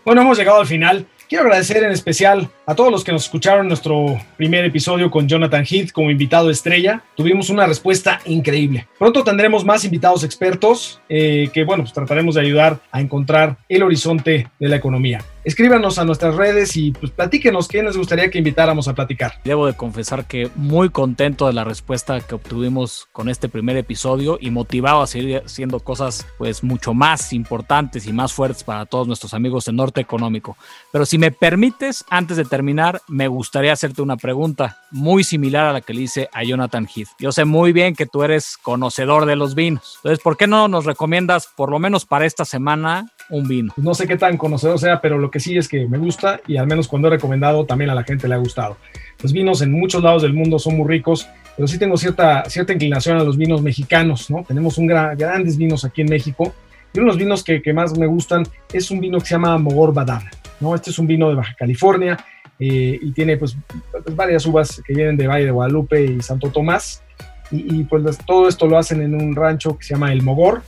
Bueno, 0.04 0.22
hemos 0.22 0.36
llegado 0.36 0.58
al 0.58 0.66
final. 0.66 1.06
Quiero 1.28 1.42
agradecer 1.42 1.82
en 1.82 1.90
especial 1.90 2.48
a 2.66 2.76
todos 2.76 2.92
los 2.92 3.02
que 3.02 3.10
nos 3.10 3.24
escucharon 3.24 3.62
en 3.62 3.68
nuestro 3.68 4.16
primer 4.36 4.64
episodio 4.64 5.10
con 5.10 5.26
Jonathan 5.26 5.64
Heath 5.68 5.90
como 5.90 6.12
invitado 6.12 6.50
estrella. 6.50 7.02
Tuvimos 7.16 7.50
una 7.50 7.66
respuesta 7.66 8.20
increíble. 8.26 8.86
Pronto 8.96 9.24
tendremos 9.24 9.64
más 9.64 9.84
invitados 9.84 10.22
expertos 10.22 11.00
eh, 11.08 11.50
que, 11.52 11.64
bueno, 11.64 11.82
pues 11.82 11.92
trataremos 11.92 12.36
de 12.36 12.42
ayudar 12.42 12.78
a 12.92 13.00
encontrar 13.00 13.56
el 13.68 13.82
horizonte 13.82 14.48
de 14.60 14.68
la 14.68 14.76
economía 14.76 15.24
escríbanos 15.46 16.00
a 16.00 16.04
nuestras 16.04 16.34
redes 16.34 16.76
y 16.76 16.90
pues 16.90 17.12
platíquenos 17.12 17.68
quién 17.68 17.86
les 17.86 17.96
gustaría 17.96 18.28
que 18.30 18.38
invitáramos 18.38 18.88
a 18.88 18.94
platicar. 18.94 19.34
Debo 19.44 19.66
de 19.66 19.74
confesar 19.74 20.26
que 20.26 20.50
muy 20.56 20.90
contento 20.90 21.46
de 21.46 21.52
la 21.52 21.62
respuesta 21.62 22.20
que 22.20 22.34
obtuvimos 22.34 23.06
con 23.12 23.28
este 23.28 23.48
primer 23.48 23.76
episodio 23.76 24.38
y 24.40 24.50
motivado 24.50 25.02
a 25.02 25.06
seguir 25.06 25.42
haciendo 25.46 25.78
cosas 25.78 26.26
pues 26.36 26.64
mucho 26.64 26.94
más 26.94 27.32
importantes 27.32 28.08
y 28.08 28.12
más 28.12 28.32
fuertes 28.32 28.64
para 28.64 28.86
todos 28.86 29.06
nuestros 29.06 29.34
amigos 29.34 29.66
del 29.66 29.76
Norte 29.76 30.00
Económico. 30.00 30.56
Pero 30.90 31.06
si 31.16 31.20
me 31.20 31.30
permites, 31.30 32.04
antes 32.10 32.36
de 32.36 32.44
terminar, 32.44 33.00
me 33.08 33.26
gustaría 33.26 33.72
hacerte 33.72 34.02
una 34.02 34.18
pregunta 34.18 34.82
muy 34.90 35.24
similar 35.24 35.64
a 35.64 35.72
la 35.72 35.80
que 35.80 35.94
le 35.94 36.02
hice 36.02 36.28
a 36.30 36.44
Jonathan 36.44 36.86
Heath. 36.86 37.08
Yo 37.18 37.32
sé 37.32 37.46
muy 37.46 37.72
bien 37.72 37.94
que 37.94 38.04
tú 38.04 38.22
eres 38.22 38.58
conocedor 38.58 39.24
de 39.24 39.34
los 39.34 39.54
vinos. 39.54 39.94
Entonces, 39.96 40.22
¿por 40.22 40.36
qué 40.36 40.46
no 40.46 40.68
nos 40.68 40.84
recomiendas, 40.84 41.48
por 41.56 41.70
lo 41.70 41.78
menos 41.78 42.04
para 42.04 42.26
esta 42.26 42.44
semana, 42.44 43.10
un 43.30 43.48
vino. 43.48 43.72
No 43.78 43.94
sé 43.94 44.06
qué 44.06 44.18
tan 44.18 44.36
conocedor 44.36 44.78
sea, 44.78 45.00
pero 45.00 45.16
lo 45.16 45.30
que 45.30 45.40
sí 45.40 45.56
es 45.56 45.68
que 45.68 45.88
me 45.88 45.96
gusta 45.96 46.38
y 46.46 46.58
al 46.58 46.66
menos 46.66 46.86
cuando 46.86 47.08
he 47.08 47.12
recomendado 47.12 47.64
también 47.64 47.88
a 47.88 47.94
la 47.94 48.04
gente 48.04 48.28
le 48.28 48.34
ha 48.34 48.38
gustado. 48.38 48.76
Los 49.22 49.32
vinos 49.32 49.62
en 49.62 49.72
muchos 49.72 50.02
lados 50.02 50.20
del 50.20 50.34
mundo 50.34 50.58
son 50.58 50.76
muy 50.76 50.86
ricos, 50.86 51.26
pero 51.56 51.66
sí 51.66 51.78
tengo 51.78 51.96
cierta, 51.96 52.44
cierta 52.50 52.74
inclinación 52.74 53.16
a 53.16 53.24
los 53.24 53.38
vinos 53.38 53.62
mexicanos, 53.62 54.28
¿no? 54.30 54.44
Tenemos 54.46 54.76
un 54.76 54.86
grandes 54.86 55.56
vinos 55.56 55.82
aquí 55.86 56.02
en 56.02 56.10
México 56.10 56.52
y 56.92 56.98
uno 56.98 57.06
de 57.06 57.12
los 57.12 57.16
vinos 57.16 57.42
que, 57.42 57.62
que, 57.62 57.72
más 57.72 57.96
me 57.96 58.06
gustan 58.06 58.42
es 58.70 58.90
un 58.90 59.00
vino 59.00 59.18
que 59.18 59.24
se 59.24 59.34
llama 59.34 59.56
Mogor 59.56 59.94
Badana, 59.94 60.30
¿no? 60.60 60.74
Este 60.74 60.90
es 60.90 60.98
un 60.98 61.06
vino 61.06 61.28
de 61.28 61.34
Baja 61.34 61.54
California 61.58 62.16
eh, 62.58 62.98
y 63.00 63.12
tiene 63.12 63.36
pues, 63.36 63.56
pues, 63.90 64.16
varias 64.16 64.46
uvas 64.46 64.82
que 64.86 64.94
vienen 64.94 65.16
de 65.16 65.26
Valle 65.26 65.46
de 65.46 65.50
Guadalupe 65.50 66.04
y 66.04 66.20
Santo 66.20 66.50
Tomás 66.50 67.02
y, 67.50 67.84
pues 67.84 68.18
todo 68.26 68.48
esto 68.48 68.66
lo 68.66 68.76
hacen 68.76 69.02
en 69.02 69.14
un 69.14 69.36
rancho 69.36 69.78
que 69.78 69.84
se 69.84 69.94
llama 69.94 70.12
El 70.12 70.22
Mogor, 70.22 70.62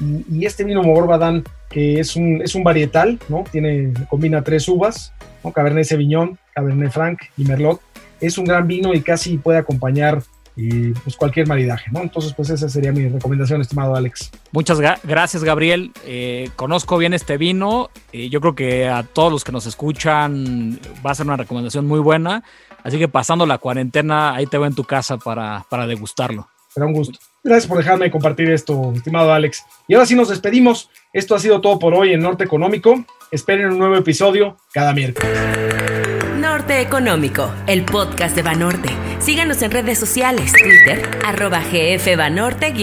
y, 0.00 0.46
este 0.46 0.64
vino 0.64 0.82
Mogor 0.82 1.06
Badán, 1.06 1.44
que 1.68 2.00
es 2.00 2.16
un, 2.16 2.40
es 2.42 2.54
un 2.54 2.64
varietal, 2.64 3.18
¿no? 3.28 3.44
Tiene, 3.50 3.92
combina 4.08 4.42
tres 4.42 4.66
uvas, 4.68 5.12
¿no? 5.44 5.52
Cabernet 5.52 5.84
Sauvignon, 5.84 6.38
Cabernet 6.54 6.90
Franc 6.90 7.20
y 7.36 7.44
Merlot. 7.44 7.80
Es 8.20 8.38
un 8.38 8.44
gran 8.44 8.66
vino 8.66 8.94
y 8.94 9.02
casi 9.02 9.36
puede 9.36 9.58
acompañar 9.58 10.22
eh, 10.56 10.92
pues 11.02 11.16
cualquier 11.16 11.46
maridaje, 11.46 11.90
¿no? 11.90 12.00
Entonces, 12.00 12.34
pues 12.34 12.50
esa 12.50 12.68
sería 12.68 12.92
mi 12.92 13.08
recomendación, 13.08 13.60
estimado 13.60 13.94
Alex. 13.96 14.30
Muchas 14.52 14.78
gracias, 14.80 15.44
Gabriel. 15.44 15.92
Eh, 16.04 16.50
conozco 16.56 16.98
bien 16.98 17.14
este 17.14 17.36
vino. 17.36 17.90
y 18.12 18.28
yo 18.28 18.40
creo 18.40 18.54
que 18.54 18.88
a 18.88 19.02
todos 19.02 19.32
los 19.32 19.44
que 19.44 19.52
nos 19.52 19.66
escuchan 19.66 20.78
va 21.04 21.12
a 21.12 21.14
ser 21.14 21.26
una 21.26 21.36
recomendación 21.36 21.86
muy 21.86 22.00
buena. 22.00 22.42
Así 22.84 22.98
que 22.98 23.08
pasando 23.08 23.46
la 23.46 23.58
cuarentena, 23.58 24.34
ahí 24.34 24.46
te 24.46 24.58
veo 24.58 24.66
en 24.66 24.74
tu 24.74 24.84
casa 24.84 25.16
para, 25.16 25.64
para 25.68 25.86
degustarlo. 25.86 26.48
Será 26.68 26.86
un 26.86 26.94
gusto. 26.94 27.18
Gracias 27.44 27.66
por 27.66 27.78
dejarme 27.78 28.10
compartir 28.10 28.50
esto, 28.50 28.92
estimado 28.94 29.32
Alex. 29.32 29.64
Y 29.88 29.94
ahora 29.94 30.06
sí 30.06 30.14
nos 30.14 30.28
despedimos. 30.28 30.90
Esto 31.12 31.34
ha 31.34 31.38
sido 31.38 31.60
todo 31.60 31.78
por 31.78 31.94
hoy 31.94 32.12
en 32.12 32.20
Norte 32.20 32.44
Económico. 32.44 33.04
Esperen 33.30 33.66
un 33.66 33.78
nuevo 33.78 33.96
episodio 33.96 34.56
cada 34.72 34.92
miércoles. 34.92 35.38
Norte 36.38 36.80
Económico, 36.80 37.50
el 37.66 37.84
podcast 37.84 38.36
de 38.36 38.42
Banorte. 38.42 39.11
Síganos 39.22 39.62
en 39.62 39.70
redes 39.70 39.98
sociales, 39.98 40.52
Twitter, 40.52 41.08
arroba 41.24 41.60
gfbanorte-mx 41.60 42.74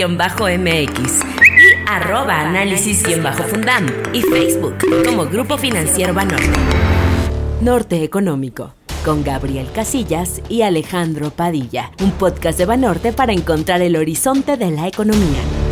y 1.20 1.76
arroba 1.86 2.40
análisis-fundam 2.40 3.88
y 4.14 4.22
Facebook 4.22 4.78
como 5.06 5.26
Grupo 5.26 5.58
Financiero 5.58 6.14
Banorte. 6.14 6.60
Norte 7.60 8.04
Económico 8.04 8.74
con 9.04 9.24
Gabriel 9.24 9.68
Casillas 9.74 10.42
y 10.50 10.62
Alejandro 10.62 11.30
Padilla, 11.32 11.92
un 12.02 12.12
podcast 12.12 12.58
de 12.58 12.66
Banorte 12.66 13.12
para 13.14 13.34
encontrar 13.34 13.82
el 13.82 13.96
horizonte 13.96 14.56
de 14.58 14.72
la 14.72 14.88
economía. 14.88 15.69